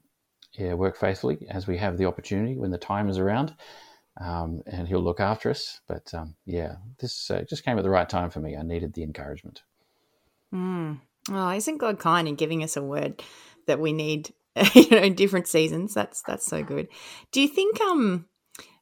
yeah, 0.53 0.73
work 0.73 0.97
faithfully 0.97 1.45
as 1.49 1.67
we 1.67 1.77
have 1.77 1.97
the 1.97 2.05
opportunity 2.05 2.57
when 2.57 2.71
the 2.71 2.77
time 2.77 3.07
is 3.09 3.17
around, 3.17 3.55
um, 4.19 4.61
and 4.65 4.87
He'll 4.87 5.03
look 5.03 5.19
after 5.19 5.49
us. 5.49 5.79
But 5.87 6.13
um, 6.13 6.35
yeah, 6.45 6.75
this 6.99 7.29
uh, 7.31 7.43
just 7.47 7.63
came 7.63 7.77
at 7.77 7.83
the 7.83 7.89
right 7.89 8.09
time 8.09 8.29
for 8.29 8.39
me. 8.39 8.57
I 8.57 8.63
needed 8.63 8.93
the 8.93 9.03
encouragement. 9.03 9.61
Mm. 10.53 10.99
Oh, 11.31 11.49
isn't 11.51 11.77
God 11.77 11.99
kind 11.99 12.27
in 12.27 12.35
giving 12.35 12.63
us 12.63 12.75
a 12.75 12.81
word 12.81 13.21
that 13.67 13.79
we 13.79 13.93
need, 13.93 14.33
you 14.73 14.89
know, 14.89 14.97
in 14.97 15.13
different 15.13 15.47
seasons? 15.47 15.93
That's 15.93 16.21
that's 16.23 16.45
so 16.45 16.63
good. 16.63 16.87
Do 17.31 17.41
you 17.41 17.47
think 17.47 17.79
um 17.81 18.25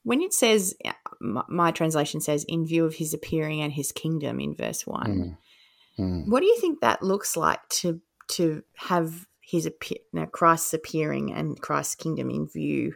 when 0.03 0.21
it 0.21 0.33
says 0.33 0.73
my, 1.19 1.43
my 1.47 1.71
translation 1.71 2.21
says 2.21 2.43
in 2.47 2.65
view 2.65 2.85
of 2.85 2.95
his 2.95 3.13
appearing 3.13 3.61
and 3.61 3.73
his 3.73 3.91
kingdom 3.91 4.39
in 4.39 4.55
verse 4.55 4.85
1. 4.85 5.37
Mm. 5.99 6.03
Mm. 6.03 6.27
What 6.31 6.41
do 6.41 6.45
you 6.45 6.57
think 6.59 6.81
that 6.81 7.01
looks 7.03 7.35
like 7.35 7.67
to 7.69 8.01
to 8.29 8.61
have 8.75 9.25
his 9.41 9.65
appear, 9.65 9.97
you 10.13 10.19
Christ's 10.27 10.73
appearing 10.73 11.31
and 11.31 11.59
Christ's 11.61 11.95
kingdom 11.95 12.29
in 12.29 12.47
view? 12.47 12.93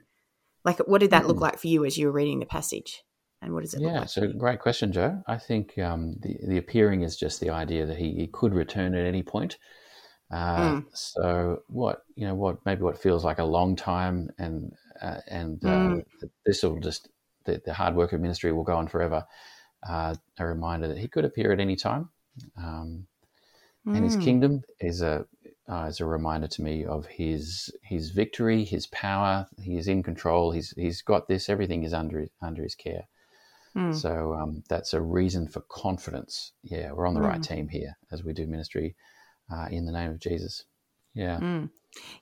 Like, 0.63 0.79
what 0.87 0.99
did 1.01 1.11
that 1.11 1.25
look 1.27 1.37
Mm. 1.37 1.41
like 1.41 1.57
for 1.59 1.67
you 1.67 1.85
as 1.85 1.97
you 1.97 2.05
were 2.07 2.11
reading 2.13 2.39
the 2.39 2.45
passage? 2.45 3.03
And 3.41 3.53
what 3.53 3.63
does 3.63 3.73
it 3.73 3.81
look 3.81 3.91
Yeah, 3.91 4.05
so 4.05 4.27
great 4.27 4.59
question, 4.59 4.91
Jo. 4.91 5.23
I 5.25 5.37
think 5.39 5.79
um, 5.79 6.17
the 6.21 6.37
the 6.47 6.57
appearing 6.57 7.01
is 7.01 7.17
just 7.17 7.39
the 7.39 7.49
idea 7.49 7.87
that 7.87 7.97
he, 7.97 8.13
he 8.13 8.27
could 8.27 8.53
return 8.53 8.93
at 8.93 9.05
any 9.05 9.23
point. 9.23 9.57
Uh, 10.31 10.57
Mm. 10.57 10.85
So 10.93 11.63
what 11.67 12.03
you 12.15 12.27
know, 12.27 12.35
what 12.35 12.63
maybe 12.65 12.83
what 12.83 13.01
feels 13.01 13.23
like 13.25 13.39
a 13.39 13.43
long 13.43 13.75
time, 13.75 14.29
and 14.37 14.73
uh, 15.01 15.21
and 15.27 15.63
uh, 15.65 15.67
Mm. 15.67 16.03
this 16.45 16.61
will 16.61 16.79
just 16.79 17.09
the, 17.45 17.61
the 17.65 17.73
hard 17.73 17.95
work 17.95 18.13
of 18.13 18.21
ministry 18.21 18.51
will 18.51 18.63
go 18.63 18.75
on 18.77 18.87
forever. 18.87 19.25
Uh, 19.87 20.15
a 20.37 20.45
reminder 20.45 20.87
that 20.87 20.97
he 20.97 21.07
could 21.07 21.25
appear 21.25 21.51
at 21.51 21.59
any 21.59 21.75
time, 21.75 22.09
um, 22.57 23.07
and 23.87 24.03
his 24.03 24.15
Mm. 24.15 24.21
kingdom 24.21 24.61
is 24.79 25.01
a 25.01 25.25
uh, 25.67 25.85
is 25.85 25.99
a 25.99 26.05
reminder 26.05 26.47
to 26.47 26.61
me 26.61 26.85
of 26.85 27.05
his 27.07 27.73
his 27.83 28.11
victory, 28.11 28.63
his 28.63 28.85
power. 28.87 29.47
He 29.59 29.77
is 29.77 29.87
in 29.87 30.03
control. 30.03 30.51
He's 30.51 30.71
he's 30.77 31.01
got 31.01 31.27
this. 31.27 31.49
Everything 31.49 31.83
is 31.83 31.93
under 31.93 32.27
under 32.41 32.61
his 32.61 32.75
care. 32.75 33.07
Mm. 33.75 33.95
So 33.95 34.33
um, 34.33 34.63
that's 34.69 34.93
a 34.93 35.01
reason 35.01 35.47
for 35.47 35.61
confidence. 35.61 36.53
Yeah, 36.61 36.91
we're 36.91 37.07
on 37.07 37.13
the 37.15 37.21
right 37.21 37.39
Mm. 37.39 37.47
team 37.47 37.67
here 37.69 37.97
as 38.11 38.23
we 38.23 38.33
do 38.33 38.45
ministry 38.45 38.95
uh, 39.51 39.67
in 39.71 39.85
the 39.85 39.91
name 39.91 40.11
of 40.11 40.19
Jesus. 40.19 40.65
Yeah. 41.13 41.39
Mm. 41.39 41.69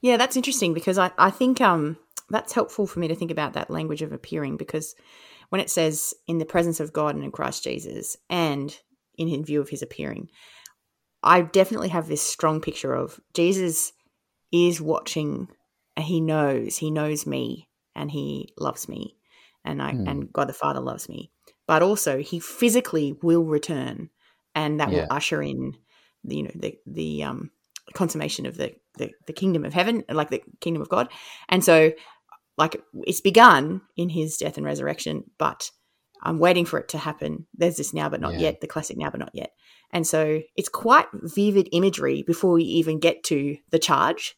Yeah, 0.02 0.18
that's 0.18 0.36
interesting 0.36 0.74
because 0.74 0.98
I, 0.98 1.12
I 1.18 1.30
think 1.30 1.62
um, 1.62 1.98
that's 2.30 2.54
helpful 2.54 2.88
for 2.88 3.00
me 3.00 3.08
to 3.08 3.16
think 3.16 3.32
about 3.32 3.54
that 3.54 3.70
language 3.70 4.02
of 4.02 4.12
appearing 4.12 4.58
because 4.58 4.96
when 5.50 5.62
it 5.62 5.70
says 5.70 6.14
in 6.28 6.38
the 6.38 6.46
presence 6.46 6.80
of 6.80 6.94
God 6.94 7.16
and 7.16 7.24
in 7.24 7.32
Christ 7.32 7.64
Jesus 7.64 8.18
and 8.30 8.76
in, 9.18 9.44
view 9.44 9.60
of 9.62 9.70
his 9.70 9.82
appearing, 9.82 10.30
I 11.24 11.42
definitely 11.42 11.90
have 11.90 12.08
this 12.08 12.22
strong 12.22 12.62
picture 12.62 12.94
of 12.94 13.20
Jesus 13.34 13.92
is 14.52 14.80
watching 14.80 15.48
and 15.96 16.06
he 16.06 16.22
knows, 16.22 16.78
he 16.78 16.92
knows 16.92 17.26
me 17.26 17.68
and 17.96 18.10
he 18.10 18.54
loves 18.58 18.88
me 18.88 19.18
and 19.66 19.82
I 19.82 19.92
Hmm. 19.92 20.08
and 20.08 20.34
God 20.34 20.48
the 20.48 20.54
Father 20.54 20.80
loves 20.80 21.10
me. 21.10 21.32
But 21.68 21.84
also 21.84 22.20
he 22.20 22.40
physically 22.40 23.18
will 23.22 23.44
return 23.44 24.10
and 24.56 24.80
that 24.80 24.92
Yeah. 24.92 25.02
will 25.02 25.08
usher 25.10 25.42
in 25.42 25.76
the, 26.24 26.36
you 26.38 26.44
know 26.44 26.52
the 26.56 26.78
the 26.86 27.24
um 27.24 27.52
consummation 27.94 28.46
of 28.46 28.58
the, 28.58 28.74
the 28.98 29.12
the 29.26 29.34
kingdom 29.34 29.66
of 29.66 29.74
heaven 29.74 30.04
like 30.10 30.30
the 30.30 30.44
kingdom 30.60 30.82
of 30.82 30.90
god 30.90 31.10
and 31.48 31.64
so 31.64 31.92
like 32.60 32.80
it's 33.04 33.22
begun 33.22 33.82
in 33.98 34.10
his 34.10 34.38
death 34.38 34.58
and 34.58 34.66
resurrection 34.66 35.24
but 35.38 35.72
i'm 36.22 36.38
waiting 36.39 36.66
for 36.66 36.78
it 36.80 36.89
to 36.89 36.98
happen 36.98 37.48
there's 37.58 37.78
this 37.78 37.94
now 37.94 38.10
but 38.10 38.22
not 38.22 38.34
Yeah. 38.34 38.39
yet 38.48 38.62
the 38.62 38.68
classic 38.68 38.98
now 38.98 39.10
but 39.10 39.20
not 39.20 39.32
yet 39.34 39.51
and 39.92 40.06
so 40.06 40.42
it's 40.56 40.70
quite 40.70 41.08
vivid 41.13 41.70
imagery 41.72 42.22
before 42.24 42.54
we 42.54 42.63
even 42.63 43.00
get 43.00 43.24
to 43.25 43.58
the 43.72 43.80
charge 43.80 44.36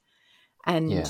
and 0.66 0.92
Yeah. 0.92 1.10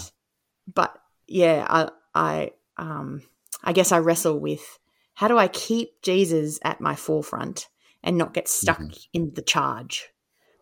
but 0.74 0.98
yeah 1.28 1.66
i 1.70 1.90
i 2.16 2.52
um 2.78 3.22
i 3.64 3.74
guess 3.74 3.92
i 3.92 4.00
wrestle 4.00 4.40
with 4.40 4.80
how 5.14 5.28
do 5.28 5.38
i 5.38 5.48
keep 5.48 6.02
jesus 6.02 6.60
at 6.64 6.82
my 6.82 6.96
forefront 6.96 7.68
and 8.04 8.18
not 8.18 8.34
get 8.34 8.48
stuck 8.48 8.80
Mhm. 8.80 9.08
in 9.14 9.32
the 9.36 9.42
charge 9.44 10.08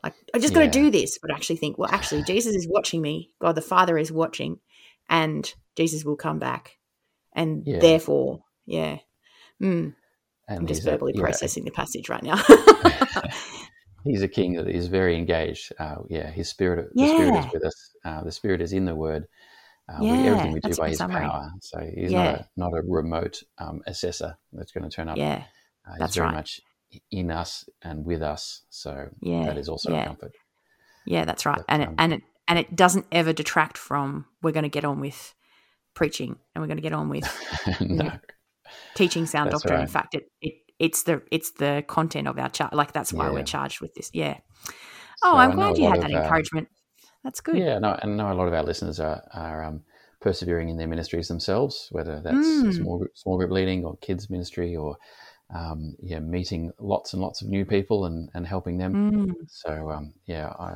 like 0.03 0.13
I 0.33 0.39
just 0.39 0.53
got 0.53 0.61
to 0.61 0.65
Yeah. 0.67 0.71
do 0.71 0.91
this, 0.91 1.17
but 1.21 1.29
actually 1.29 1.57
think, 1.57 1.77
well, 1.77 1.89
actually, 1.91 2.23
Jesus 2.27 2.55
is 2.55 2.69
watching 2.69 3.01
me. 3.01 3.31
God 3.41 3.55
the 3.55 3.61
Father 3.61 3.97
is 3.97 4.13
watching, 4.13 4.59
and 5.09 5.53
Jesus 5.79 6.03
will 6.03 6.17
come 6.17 6.39
back, 6.39 6.77
and 7.33 7.63
Yeah. 7.65 7.79
therefore, 7.79 8.43
yeah, 8.65 8.97
mm, 9.61 9.95
And 10.49 10.59
I'm 10.59 10.67
just 10.67 10.85
a- 10.85 10.91
verbally 10.91 11.13
yeah, 11.15 11.21
processing 11.21 11.63
the 11.63 11.71
passage 11.71 12.09
right 12.09 12.21
now. 12.21 12.41
he's 14.03 14.21
a 14.21 14.27
king 14.27 14.53
that 14.55 14.67
is 14.67 14.87
very 14.87 15.15
engaged. 15.15 15.71
Uh, 15.79 15.95
yeah, 16.09 16.29
his 16.29 16.49
spirit, 16.49 16.89
the 16.93 17.07
spirit 17.07 17.35
is 17.35 17.53
with 17.53 17.65
us. 17.65 17.91
Uh, 18.03 18.23
the 18.23 18.31
spirit 18.31 18.61
is 18.61 18.73
in 18.73 18.85
the 18.85 18.95
word. 18.95 19.25
Uh, 19.87 20.03
we, 20.03 20.17
Yeah, 20.17 20.25
everything 20.25 20.51
we 20.53 20.59
do 20.59 20.75
by 20.75 20.89
his 20.89 20.97
summary. 20.97 21.21
power. 21.25 21.49
So 21.61 21.79
he's 21.95 22.11
Yeah. 22.11 22.23
not 22.23 22.35
a 22.35 22.45
not 22.57 22.73
a 22.73 22.81
remote 22.85 23.41
um, 23.57 23.81
assessor 23.87 24.37
that's 24.53 24.71
going 24.71 24.83
to 24.83 24.93
turn 24.93 25.09
up. 25.09 25.17
yeah, 25.17 25.43
Uh, 25.87 25.91
he's 25.91 25.99
that's 25.99 26.15
very 26.15 26.27
right. 26.27 26.35
much 26.35 26.61
in 27.11 27.31
us 27.31 27.69
and 27.81 28.05
with 28.05 28.21
us. 28.21 28.63
So 28.69 29.09
Yeah, 29.21 29.45
that 29.45 29.57
is 29.57 29.69
also 29.69 29.91
yeah. 29.93 30.01
a 30.03 30.05
comfort. 30.07 30.33
yeah, 31.05 31.25
that's 31.25 31.45
right. 31.45 31.57
But, 31.57 31.65
and 31.69 31.81
it, 31.83 31.87
um, 31.87 31.95
and 31.97 32.13
it 32.13 32.21
and 32.47 32.59
it 32.59 32.75
doesn't 32.75 33.05
ever 33.11 33.31
detract 33.33 33.77
from 33.77 34.25
we're 34.41 34.51
going 34.51 34.63
to 34.63 34.69
get 34.69 34.85
on 34.85 34.99
with 34.99 35.33
preaching, 35.93 36.37
and 36.53 36.61
we're 36.61 36.67
going 36.67 36.77
to 36.77 36.83
get 36.83 36.93
on 36.93 37.09
with 37.09 37.25
no. 37.81 38.11
teaching 38.95 39.25
sound 39.25 39.51
That's 39.51 39.63
doctrine. 39.63 39.81
In 39.81 39.87
fact, 39.87 40.15
it, 40.15 40.31
it 40.41 40.53
it's 40.79 41.03
the 41.03 41.21
it's 41.31 41.51
the 41.51 41.83
content 41.87 42.27
of 42.27 42.39
our 42.39 42.49
charge. 42.49 42.73
Like 42.73 42.93
that's 42.93 43.13
why 43.13 43.29
we're 43.29 43.43
charged 43.43 43.81
with 43.81 43.93
this. 43.95 44.09
Yeah. 44.13 44.37
Oh, 45.23 45.35
I 45.35 45.45
I'm 45.45 45.55
glad 45.55 45.77
you 45.77 45.89
had 45.89 46.01
that 46.01 46.13
uh, 46.13 46.21
encouragement. 46.21 46.69
That's 47.23 47.41
good. 47.41 47.57
Yeah, 47.57 47.79
no, 47.79 47.97
and 48.01 48.13
I 48.13 48.15
know 48.15 48.31
a 48.31 48.37
lot 48.37 48.47
of 48.47 48.53
our 48.53 48.63
listeners 48.63 48.99
are, 48.99 49.21
are 49.33 49.63
um, 49.65 49.81
persevering 50.21 50.69
in 50.69 50.77
their 50.77 50.87
ministries 50.87 51.27
themselves, 51.27 51.89
whether 51.91 52.21
that's 52.21 52.37
Mm. 52.37 52.73
small 52.73 52.97
group, 52.99 53.17
small 53.17 53.37
group 53.37 53.51
leading 53.51 53.83
or 53.83 53.97
kids 53.97 54.29
ministry 54.29 54.75
or 54.75 54.97
um, 55.53 55.95
yeah, 56.01 56.19
meeting 56.19 56.71
lots 56.79 57.13
and 57.13 57.21
lots 57.21 57.41
of 57.41 57.49
new 57.49 57.65
people 57.65 58.05
and, 58.05 58.29
and 58.33 58.45
helping 58.47 58.77
them. 58.77 58.93
Mm. 58.93 59.33
So 59.47 59.89
um, 59.91 60.13
yeah, 60.25 60.47
I, 60.47 60.75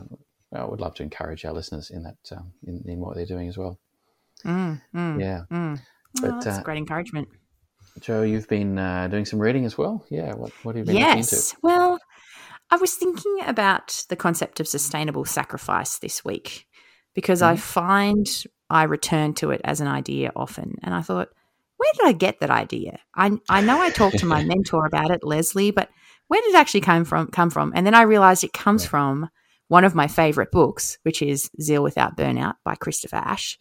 I 0.54 0.66
would 0.66 0.82
love 0.82 0.96
to 0.96 1.04
encourage 1.04 1.46
our 1.46 1.54
listeners 1.54 1.92
in 1.92 2.04
that 2.04 2.18
um, 2.36 2.52
in, 2.68 2.84
in 2.86 3.00
what 3.00 3.16
they're 3.16 3.26
doing 3.26 3.48
as 3.48 3.58
well. 3.58 3.80
Mm, 4.46 4.82
mm, 4.96 5.22
Yeah, 5.22 5.42
mm. 5.52 5.80
But, 6.16 6.24
oh, 6.32 6.34
that's 6.44 6.60
uh, 6.60 6.64
great 6.64 6.78
encouragement. 6.78 7.28
Jo, 8.00 8.24
you've 8.24 8.48
been 8.48 8.78
uh, 8.78 9.08
doing 9.08 9.26
some 9.26 9.40
reading 9.40 9.66
as 9.66 9.78
well. 9.78 10.06
Yeah, 10.10 10.34
what 10.34 10.52
what 10.64 10.76
have 10.76 10.86
you 10.88 10.94
been 10.94 11.02
looking 11.02 11.20
into? 11.20 11.36
Yes. 11.36 11.56
Well, 11.62 12.00
I 12.72 12.78
was 12.78 12.96
thinking 12.96 13.38
about 13.46 14.06
the 14.10 14.16
concept 14.16 14.60
of 14.60 14.68
sustainable 14.68 15.26
sacrifice 15.26 16.00
this 16.00 16.26
week 16.26 16.66
because 17.14 17.42
I 17.42 17.54
Mhm. 17.56 17.60
find 17.60 18.28
I 18.70 18.84
return 18.84 19.34
to 19.36 19.52
it 19.52 19.62
as 19.64 19.80
an 19.82 19.88
idea 19.88 20.32
often. 20.36 20.76
And 20.82 20.96
I 20.96 21.02
thought, 21.02 21.30
where 21.78 21.92
did 21.96 22.06
I 22.08 22.14
get 22.14 22.40
that 22.40 22.50
idea? 22.50 22.98
I, 23.16 23.32
I 23.50 23.62
know 23.62 23.80
I 23.82 23.90
talked 23.92 24.18
to 24.20 24.26
my 24.26 24.42
mentor 24.46 24.86
about 24.88 25.12
it, 25.12 25.24
Leslie, 25.24 25.70
but 25.72 25.90
where 26.28 26.42
did 26.42 26.56
it 26.56 26.58
actually 26.58 26.82
come 26.82 27.06
from? 27.06 27.28
Come 27.28 27.52
from? 27.52 27.72
And 27.76 27.86
then 27.86 27.94
I 27.94 28.02
realized 28.04 28.44
it 28.44 28.54
comes 28.54 28.84
Yeah. 28.84 28.90
from 28.90 29.30
one 29.68 29.84
of 29.86 29.96
my 29.96 30.08
favorite 30.08 30.52
books, 30.52 30.98
which 31.04 31.22
is 31.22 31.50
Zeal 31.62 31.84
Without 31.84 32.16
Burnout 32.18 32.56
by 32.64 32.76
Christopher 32.76 33.16
Ash, 33.18 33.58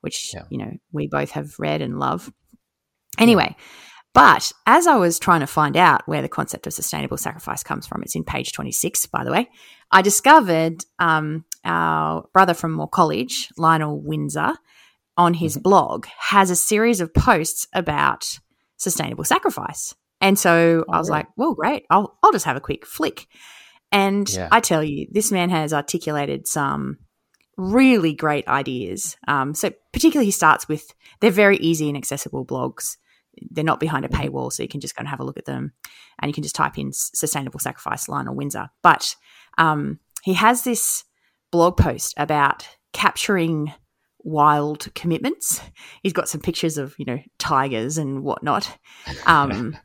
which 0.00 0.32
Yeah. 0.34 0.42
you 0.50 0.58
know 0.58 0.72
we 0.92 1.06
both 1.06 1.30
have 1.32 1.58
read 1.58 1.80
and 1.82 1.98
love. 1.98 2.32
Anyway, 3.18 3.56
but 4.12 4.52
as 4.66 4.86
I 4.86 4.96
was 4.96 5.18
trying 5.18 5.40
to 5.40 5.46
find 5.46 5.76
out 5.76 6.02
where 6.06 6.22
the 6.22 6.28
concept 6.28 6.66
of 6.66 6.72
sustainable 6.72 7.16
sacrifice 7.16 7.62
comes 7.62 7.86
from, 7.86 8.02
it's 8.02 8.14
in 8.16 8.24
page 8.24 8.52
26, 8.52 9.06
by 9.06 9.24
the 9.24 9.30
way, 9.32 9.48
I 9.90 10.02
discovered 10.02 10.84
um, 10.98 11.44
our 11.64 12.24
brother 12.32 12.54
from 12.54 12.72
Moore 12.72 12.88
College, 12.88 13.48
Lionel 13.56 14.00
Windsor, 14.00 14.54
on 15.16 15.34
his 15.34 15.56
blog 15.56 16.06
has 16.18 16.50
a 16.50 16.56
series 16.56 17.00
of 17.00 17.14
posts 17.14 17.68
about 17.72 18.38
sustainable 18.76 19.22
sacrifice. 19.24 19.94
And 20.20 20.36
so 20.38 20.84
I 20.88 20.96
Oh, 20.96 20.98
was 20.98 21.08
really? 21.08 21.18
like, 21.20 21.28
well, 21.36 21.54
great. 21.54 21.84
I'll, 21.90 22.18
I'll 22.22 22.32
just 22.32 22.46
have 22.46 22.56
a 22.56 22.60
quick 22.60 22.84
flick. 22.84 23.26
And 23.94 24.28
Yeah. 24.28 24.48
I 24.50 24.60
tell 24.60 24.82
you, 24.82 25.06
this 25.10 25.30
man 25.32 25.50
has 25.50 25.72
articulated 25.72 26.46
some 26.46 26.98
really 27.56 28.12
great 28.12 28.46
ideas. 28.48 29.16
Um, 29.28 29.54
so, 29.54 29.70
particularly, 29.92 30.26
he 30.26 30.32
starts 30.32 30.68
with 30.68 30.92
they're 31.20 31.30
very 31.30 31.56
easy 31.58 31.88
and 31.88 31.96
accessible 31.96 32.44
blogs. 32.44 32.96
They're 33.50 33.64
not 33.64 33.80
behind 33.80 34.04
a 34.04 34.08
Mhm. 34.08 34.20
paywall, 34.20 34.52
so 34.52 34.62
you 34.62 34.68
can 34.68 34.80
just 34.80 34.94
go 34.96 35.00
and 35.00 35.08
have 35.08 35.20
a 35.20 35.24
look 35.24 35.38
at 35.38 35.44
them. 35.44 35.72
And 36.18 36.28
you 36.28 36.34
can 36.34 36.42
just 36.42 36.54
type 36.56 36.76
in 36.78 36.90
sustainable 36.92 37.60
sacrifice 37.60 38.08
Lionel 38.08 38.34
Windsor. 38.34 38.70
But 38.82 39.14
um, 39.58 40.00
he 40.22 40.34
has 40.34 40.64
this 40.64 41.04
blog 41.52 41.76
post 41.76 42.14
about 42.16 42.66
capturing 42.92 43.72
wild 44.20 44.92
commitments. 44.94 45.60
He's 46.02 46.12
got 46.12 46.28
some 46.28 46.40
pictures 46.40 46.78
of, 46.78 46.94
you 46.98 47.04
know, 47.04 47.18
tigers 47.38 47.98
and 47.98 48.22
whatnot. 48.24 48.76
Um, 49.26 49.76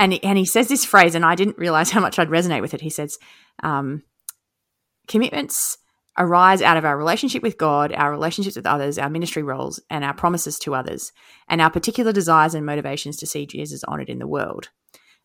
and, 0.00 0.18
and 0.24 0.38
he 0.38 0.44
says 0.44 0.68
this 0.68 0.84
phrase, 0.84 1.14
and 1.14 1.24
I 1.24 1.34
didn't 1.34 1.58
realize 1.58 1.90
how 1.90 2.00
much 2.00 2.18
I'd 2.18 2.28
resonate 2.28 2.62
with 2.62 2.74
it. 2.74 2.80
He 2.80 2.90
says, 2.90 3.18
um, 3.62 4.02
commitments 5.06 5.78
arise 6.18 6.60
out 6.60 6.76
of 6.76 6.84
our 6.84 6.98
relationship 6.98 7.42
with 7.42 7.56
God, 7.56 7.92
our 7.92 8.10
relationships 8.10 8.56
with 8.56 8.66
others, 8.66 8.98
our 8.98 9.08
ministry 9.10 9.42
roles, 9.42 9.80
and 9.88 10.04
our 10.04 10.14
promises 10.14 10.58
to 10.60 10.74
others, 10.74 11.12
and 11.48 11.60
our 11.60 11.70
particular 11.70 12.12
desires 12.12 12.54
and 12.54 12.66
motivations 12.66 13.16
to 13.18 13.26
see 13.26 13.46
Jesus 13.46 13.84
honored 13.84 14.08
in 14.08 14.18
the 14.18 14.26
world. 14.26 14.70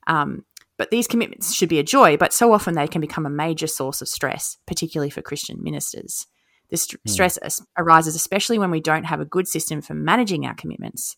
Um, 0.07 0.45
but 0.77 0.91
these 0.91 1.07
commitments 1.07 1.53
should 1.53 1.69
be 1.69 1.79
a 1.79 1.83
joy, 1.83 2.17
but 2.17 2.33
so 2.33 2.51
often 2.51 2.75
they 2.75 2.87
can 2.87 3.01
become 3.01 3.25
a 3.25 3.29
major 3.29 3.67
source 3.67 4.01
of 4.01 4.07
stress, 4.09 4.57
particularly 4.67 5.09
for 5.09 5.21
Christian 5.21 5.63
ministers. 5.63 6.27
This 6.69 6.83
st- 6.83 6.99
Hmm. 7.05 7.11
stress 7.11 7.37
as- 7.37 7.61
arises 7.77 8.15
especially 8.15 8.59
when 8.59 8.71
we 8.71 8.81
don't 8.81 9.05
have 9.05 9.19
a 9.21 9.25
good 9.25 9.47
system 9.47 9.81
for 9.81 9.93
managing 9.93 10.45
our 10.45 10.55
commitments 10.55 11.15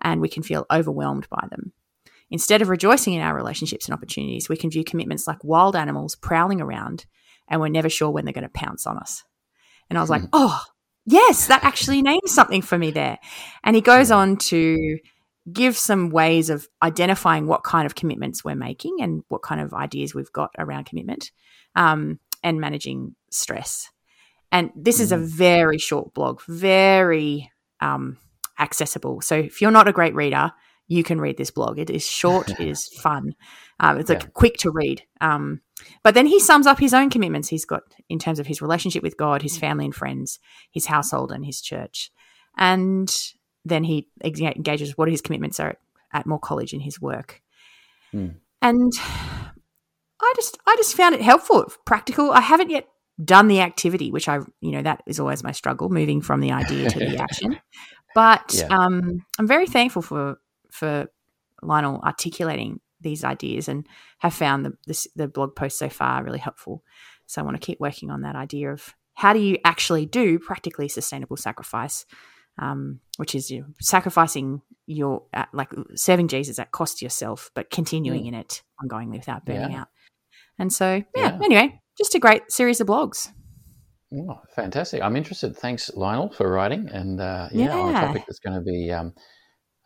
and 0.00 0.20
we 0.20 0.28
can 0.28 0.42
feel 0.42 0.66
overwhelmed 0.70 1.28
by 1.30 1.46
them. 1.50 1.72
Instead 2.32 2.62
of 2.62 2.70
rejoicing 2.70 3.12
in 3.12 3.20
our 3.20 3.34
relationships 3.34 3.86
and 3.86 3.94
opportunities, 3.94 4.48
we 4.48 4.56
can 4.56 4.70
view 4.70 4.82
commitments 4.82 5.26
like 5.26 5.44
wild 5.44 5.76
animals 5.76 6.16
prowling 6.16 6.62
around 6.62 7.04
and 7.46 7.60
we're 7.60 7.68
never 7.68 7.90
sure 7.90 8.10
when 8.10 8.24
they're 8.24 8.32
going 8.32 8.42
to 8.42 8.48
pounce 8.48 8.86
on 8.86 8.96
us. 8.96 9.22
And 9.90 9.98
I 9.98 10.00
was 10.00 10.08
like, 10.08 10.22
oh, 10.32 10.58
yes, 11.04 11.48
that 11.48 11.62
actually 11.62 12.00
names 12.00 12.32
something 12.32 12.62
for 12.62 12.78
me 12.78 12.90
there. 12.90 13.18
And 13.62 13.76
he 13.76 13.82
goes 13.82 14.10
on 14.10 14.38
to 14.38 14.98
give 15.52 15.76
some 15.76 16.08
ways 16.08 16.48
of 16.48 16.66
identifying 16.82 17.46
what 17.46 17.64
kind 17.64 17.84
of 17.84 17.94
commitments 17.94 18.42
we're 18.42 18.54
making 18.54 18.96
and 19.02 19.22
what 19.28 19.42
kind 19.42 19.60
of 19.60 19.74
ideas 19.74 20.14
we've 20.14 20.32
got 20.32 20.54
around 20.56 20.86
commitment 20.86 21.32
um, 21.76 22.18
and 22.42 22.60
managing 22.60 23.14
stress. 23.30 23.90
And 24.50 24.70
this 24.74 25.00
is 25.00 25.12
a 25.12 25.16
Mm. 25.16 25.26
very 25.26 25.78
short 25.78 26.14
blog, 26.14 26.40
very 26.48 27.50
um, 27.80 28.16
accessible. 28.58 29.20
So 29.20 29.34
if 29.36 29.60
you're 29.60 29.70
not 29.70 29.88
a 29.88 29.92
great 29.92 30.14
reader, 30.14 30.52
you 30.92 31.02
can 31.02 31.20
read 31.20 31.36
this 31.36 31.50
blog. 31.50 31.78
It 31.78 31.90
is 31.90 32.06
short, 32.06 32.50
it 32.50 32.60
is 32.60 32.86
fun, 33.02 33.34
um, 33.80 33.98
it's 33.98 34.10
like 34.10 34.32
quick 34.32 34.56
to 34.58 34.70
read. 34.70 35.02
Um, 35.20 35.60
but 36.02 36.14
then 36.14 36.26
he 36.26 36.38
sums 36.38 36.66
up 36.66 36.78
his 36.78 36.94
own 36.94 37.10
commitments 37.10 37.48
he's 37.48 37.64
got 37.64 37.82
in 38.08 38.18
terms 38.18 38.38
of 38.38 38.46
his 38.46 38.62
relationship 38.62 39.02
with 39.02 39.16
God, 39.16 39.42
his 39.42 39.58
family 39.58 39.84
and 39.84 39.94
friends, 39.94 40.38
his 40.70 40.86
household, 40.86 41.32
and 41.32 41.44
his 41.44 41.60
church. 41.60 42.12
And 42.56 43.12
then 43.64 43.84
he 43.84 44.08
engages 44.24 44.96
what 44.96 45.08
his 45.08 45.20
commitments 45.22 45.58
are 45.58 45.76
at 46.12 46.26
Moore 46.26 46.38
College 46.38 46.72
in 46.74 46.80
his 46.80 47.00
work. 47.00 47.40
Hmm. 48.10 48.28
And 48.60 48.92
I 50.20 50.32
just 50.36 50.58
I 50.66 50.76
just 50.76 50.96
found 50.96 51.14
it 51.14 51.22
helpful, 51.22 51.72
practical. 51.84 52.30
I 52.30 52.40
haven't 52.40 52.70
yet 52.70 52.86
done 53.24 53.48
the 53.48 53.60
activity, 53.60 54.10
which 54.10 54.28
I 54.28 54.36
you 54.60 54.70
know 54.72 54.82
that 54.82 55.02
is 55.06 55.18
always 55.18 55.42
my 55.42 55.52
struggle, 55.52 55.88
moving 55.88 56.20
from 56.20 56.40
the 56.40 56.52
idea 56.52 56.90
to 56.90 56.98
the 56.98 57.16
action. 57.26 57.58
But 58.14 58.54
Yeah. 58.54 58.66
um, 58.76 59.24
I'm 59.38 59.48
very 59.48 59.66
thankful 59.66 60.02
for 60.02 60.36
for 60.72 61.06
Lionel 61.62 62.00
articulating 62.04 62.80
these 63.00 63.24
ideas 63.24 63.68
and 63.68 63.86
have 64.18 64.34
found 64.34 64.64
the 64.64 64.72
this, 64.86 65.06
the 65.14 65.28
blog 65.28 65.54
post 65.54 65.78
so 65.78 65.88
far 65.88 66.24
really 66.24 66.38
helpful. 66.38 66.82
So 67.26 67.40
I 67.40 67.44
want 67.44 67.60
to 67.60 67.64
keep 67.64 67.80
working 67.80 68.10
on 68.10 68.22
that 68.22 68.36
idea 68.36 68.72
of 68.72 68.94
how 69.14 69.32
do 69.32 69.38
you 69.38 69.58
actually 69.64 70.06
do 70.06 70.38
practically 70.38 70.88
sustainable 70.88 71.36
sacrifice, 71.36 72.06
um, 72.58 73.00
which 73.16 73.34
is 73.34 73.50
you 73.50 73.60
know, 73.60 73.66
sacrificing 73.80 74.62
your 74.86 75.24
uh, 75.34 75.44
like 75.52 75.70
serving 75.94 76.28
Jesus 76.28 76.58
at 76.58 76.72
cost 76.72 76.98
to 76.98 77.04
yourself, 77.04 77.50
but 77.54 77.70
continuing 77.70 78.26
in 78.26 78.34
it 78.34 78.62
ongoingly 78.82 79.18
without 79.18 79.44
burning 79.44 79.72
Yeah. 79.72 79.82
out. 79.82 79.88
And 80.58 80.72
so 80.72 81.02
yeah, 81.14 81.38
Yeah. 81.38 81.38
anyway, 81.42 81.80
just 81.98 82.14
a 82.14 82.18
great 82.18 82.50
series 82.50 82.80
of 82.80 82.86
blogs. 82.86 83.28
Oh, 84.14 84.40
fantastic. 84.54 85.00
I'm 85.02 85.16
interested. 85.16 85.56
Thanks, 85.56 85.90
Lionel, 85.94 86.30
for 86.32 86.50
writing. 86.50 86.88
And 86.88 87.20
uh, 87.20 87.48
yeah, 87.52 87.74
on 87.74 87.94
a 87.94 87.98
topic 87.98 88.24
that's 88.26 88.40
going 88.40 88.56
to 88.58 88.60
be 88.60 88.92
um, 88.92 89.14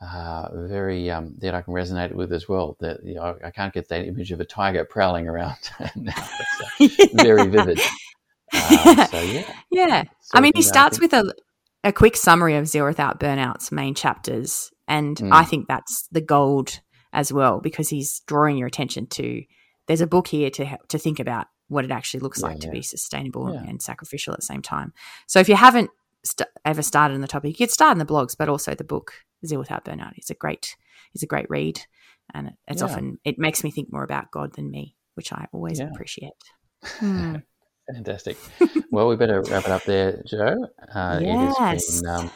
uh, 0.00 0.48
very, 0.66 1.10
um, 1.10 1.34
that 1.38 1.54
I 1.54 1.62
can 1.62 1.72
resonate 1.74 2.12
with 2.12 2.32
as 2.32 2.48
well. 2.48 2.76
That 2.80 2.98
you 3.04 3.14
know, 3.14 3.36
I 3.44 3.50
can't 3.50 3.72
get 3.72 3.88
that 3.88 4.06
image 4.06 4.32
of 4.32 4.40
a 4.40 4.44
tiger 4.44 4.84
prowling 4.84 5.28
around 5.28 5.56
now. 5.96 6.12
Uh, 6.80 6.88
very 7.14 7.46
vivid. 7.48 7.80
Uh, 8.52 9.06
so 9.10 9.20
yeah. 9.20 9.52
Yeah. 9.70 10.02
sort 10.02 10.12
I 10.34 10.40
mean, 10.40 10.52
he 10.54 10.62
starts 10.62 11.00
with 11.00 11.12
a, 11.12 11.32
a 11.84 11.92
quick 11.92 12.16
summary 12.16 12.56
of 12.56 12.68
Zeal 12.68 12.84
Without 12.84 13.18
Burnout's 13.20 13.72
main 13.72 13.94
chapters. 13.94 14.70
And 14.88 15.16
Mm. 15.16 15.32
I 15.32 15.44
think 15.44 15.66
that's 15.66 16.06
the 16.12 16.20
gold 16.20 16.80
as 17.12 17.32
well, 17.32 17.60
because 17.60 17.88
he's 17.88 18.20
drawing 18.26 18.56
your 18.56 18.68
attention 18.68 19.06
to 19.08 19.42
there's 19.88 20.00
a 20.00 20.06
book 20.06 20.28
here 20.28 20.50
to, 20.50 20.76
to 20.88 20.98
think 20.98 21.18
about 21.20 21.46
what 21.68 21.84
it 21.84 21.90
actually 21.90 22.20
looks 22.20 22.40
Yeah, 22.40 22.48
like 22.48 22.58
to 22.60 22.70
be 22.70 22.82
sustainable 22.82 23.52
Yeah. 23.52 23.62
and 23.68 23.80
sacrificial 23.82 24.32
at 24.34 24.40
the 24.40 24.46
same 24.46 24.62
time. 24.62 24.92
So 25.26 25.40
if 25.40 25.48
you 25.48 25.56
haven't 25.56 25.90
st- 26.24 26.48
ever 26.64 26.82
started 26.82 27.14
on 27.14 27.20
the 27.20 27.26
topic, 27.28 27.50
you 27.50 27.66
could 27.66 27.72
start 27.72 27.92
in 27.92 27.98
the 27.98 28.04
blogs, 28.06 28.36
but 28.38 28.48
also 28.48 28.74
the 28.74 28.84
book 28.84 29.12
Zeal 29.44 29.58
Without 29.58 29.84
Burnout 29.84 30.12
is 30.18 30.30
a 30.30 30.34
great 30.34 30.76
is 31.14 31.22
a 31.22 31.26
great 31.26 31.46
read, 31.50 31.80
and 32.34 32.48
it- 32.48 32.54
it's 32.68 32.80
Yeah. 32.82 32.88
often 32.88 33.18
it 33.24 33.38
makes 33.38 33.64
me 33.64 33.70
think 33.70 33.92
more 33.92 34.04
about 34.04 34.30
God 34.30 34.54
than 34.54 34.70
me, 34.70 34.96
which 35.14 35.32
I 35.32 35.46
always 35.52 35.78
Yeah. 35.80 35.90
appreciate. 35.90 36.32
Hmm. 36.84 37.36
Fantastic. 37.94 38.36
well, 38.90 39.08
we 39.08 39.16
better 39.16 39.42
wrap 39.42 39.64
it 39.64 39.70
up 39.70 39.84
there, 39.84 40.22
Jo. 40.26 40.56
Uh, 40.94 41.20
It 41.22 41.28
has 41.28 41.54
Yes. 41.60 42.00
been 42.02 42.10
um, 42.10 42.30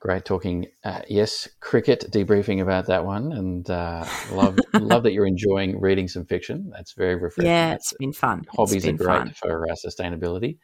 great 0.00 0.24
talking. 0.26 0.66
Uh, 0.84 1.00
yes, 1.08 1.48
cricket 1.60 2.04
debriefing 2.10 2.60
about 2.60 2.86
that 2.86 3.04
one, 3.06 3.32
and 3.32 3.68
uh, 3.70 4.04
love 4.32 4.58
love 4.74 5.02
that 5.04 5.12
you're 5.14 5.26
enjoying 5.26 5.80
reading 5.80 6.08
some 6.08 6.26
fiction. 6.26 6.68
That's 6.70 6.92
very 6.92 7.14
refreshing. 7.14 7.50
Yeah, 7.50 7.68
That's- 7.70 7.92
it's 7.92 7.98
been 7.98 8.12
fun. 8.12 8.40
It's 8.46 8.54
hobbies 8.56 8.84
are 8.84 8.88
been 8.88 8.96
great 8.96 9.06
fun. 9.18 9.32
for 9.40 9.66
uh, 9.70 9.74
sustainability. 9.74 10.58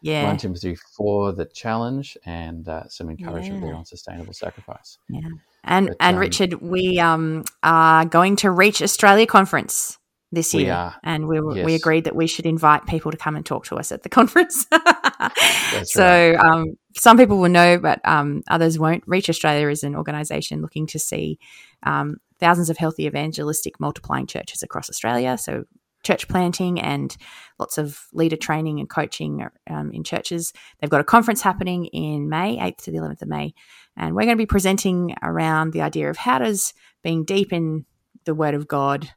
Yeah. 0.00 0.24
One 0.26 0.36
Timothy 0.36 0.76
four, 0.96 1.32
the 1.32 1.46
challenge, 1.46 2.16
and 2.26 2.68
uh, 2.68 2.88
some 2.88 3.08
encouragement 3.08 3.62
there 3.62 3.70
Yeah. 3.70 3.76
on 3.78 3.84
sustainable 3.86 4.32
sacrifice. 4.34 4.98
Yeah. 5.08 5.20
And 5.64 5.88
But, 5.88 5.96
and 6.00 6.16
um, 6.16 6.20
Richard, 6.20 6.54
we 6.60 7.00
um 7.00 7.44
are 7.62 8.04
going 8.04 8.36
to 8.36 8.50
reach 8.50 8.82
Australia 8.82 9.26
conference 9.26 9.98
this 10.30 10.52
We 10.52 10.64
year, 10.64 10.72
are. 10.74 10.94
and 11.04 11.26
we 11.28 11.40
we 11.40 11.74
agreed 11.74 12.04
that 12.04 12.16
we 12.16 12.26
should 12.26 12.44
invite 12.44 12.86
people 12.86 13.10
to 13.12 13.16
come 13.16 13.36
and 13.36 13.46
talk 13.46 13.64
to 13.66 13.76
us 13.76 13.92
at 13.92 14.02
the 14.02 14.08
conference. 14.08 14.66
That's 14.70 15.92
so 15.92 16.04
right. 16.04 16.36
um, 16.36 16.74
some 16.96 17.16
people 17.16 17.38
will 17.38 17.48
know, 17.50 17.78
but 17.78 18.00
um, 18.04 18.42
others 18.48 18.78
won't. 18.78 19.04
Reach 19.06 19.30
Australia 19.30 19.68
is 19.68 19.84
an 19.84 19.94
organisation 19.94 20.60
looking 20.60 20.86
to 20.88 20.98
see 20.98 21.38
um, 21.84 22.16
thousands 22.40 22.68
of 22.68 22.76
healthy 22.76 23.06
evangelistic 23.06 23.78
multiplying 23.80 24.26
churches 24.26 24.62
across 24.62 24.90
Australia. 24.90 25.38
So 25.38 25.64
church 26.04 26.28
planting 26.28 26.80
and 26.80 27.16
lots 27.58 27.78
of 27.78 28.06
leader 28.12 28.36
training 28.36 28.78
and 28.78 28.88
coaching 28.88 29.46
um, 29.68 29.90
in 29.92 30.04
churches. 30.04 30.52
They've 30.80 30.90
got 30.90 31.00
a 31.00 31.04
conference 31.04 31.42
happening 31.42 31.86
in 31.86 32.28
May, 32.28 32.56
8th 32.58 32.84
to 32.84 32.90
the 32.90 32.98
11th 32.98 33.22
of 33.22 33.28
May. 33.28 33.54
And 33.96 34.14
we're 34.14 34.22
going 34.22 34.36
to 34.36 34.42
be 34.42 34.46
presenting 34.46 35.14
around 35.22 35.72
the 35.72 35.82
idea 35.82 36.10
of 36.10 36.16
how 36.16 36.38
does 36.38 36.74
being 37.02 37.24
deep 37.24 37.52
in 37.52 37.84
the 38.24 38.34
Word 38.34 38.54
of 38.54 38.68
God 38.68 39.10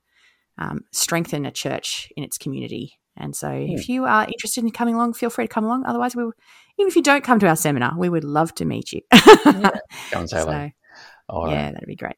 um, 0.57 0.81
strengthen 0.91 1.45
a 1.45 1.51
church 1.51 2.11
in 2.15 2.23
its 2.23 2.37
community. 2.37 2.99
And 3.15 3.35
so, 3.35 3.49
if 3.51 3.89
you 3.89 4.05
are 4.05 4.25
interested 4.25 4.63
in 4.63 4.69
coming 4.69 4.93
along, 4.93 5.13
feel 5.13 5.31
free 5.31 5.45
to 5.45 5.53
come 5.53 5.65
along. 5.65 5.85
Otherwise, 5.85 6.15
we, 6.15 6.21
even 6.23 6.87
if 6.87 6.95
you 6.95 7.01
don't 7.01 7.23
come 7.23 7.39
to 7.39 7.47
our 7.47 7.55
seminar, 7.55 7.93
we 7.97 8.09
would 8.09 8.23
love 8.23 8.53
to 8.55 8.65
meet 8.65 8.91
you. 8.91 9.01
Come 9.11 9.65
and 10.13 10.29
say 10.29 10.37
hello. 10.37 10.51
so, 10.51 10.69
All 11.27 11.45
right. 11.45 11.53
yeah, 11.53 11.71
that'd 11.71 11.87
be 11.87 11.95
great. 11.95 12.15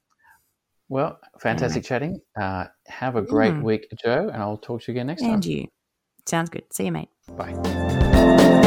Well, 0.90 1.20
fantastic 1.40 1.84
chatting. 1.84 2.20
Uh, 2.40 2.66
have 2.88 3.16
a 3.16 3.22
great 3.22 3.54
Mm. 3.54 3.64
week, 3.64 3.88
Jo, 4.04 4.30
and 4.30 4.42
I'll 4.42 4.58
talk 4.58 4.82
to 4.82 4.92
you 4.92 4.96
again 4.98 5.08
next 5.08 5.22
And 5.22 5.44
time. 5.44 5.52
you. 5.52 5.68
Sounds 6.26 6.50
good. 6.50 6.64
See 6.74 6.86
you, 6.86 6.92
mate. 6.92 7.10
Bye. 7.38 8.66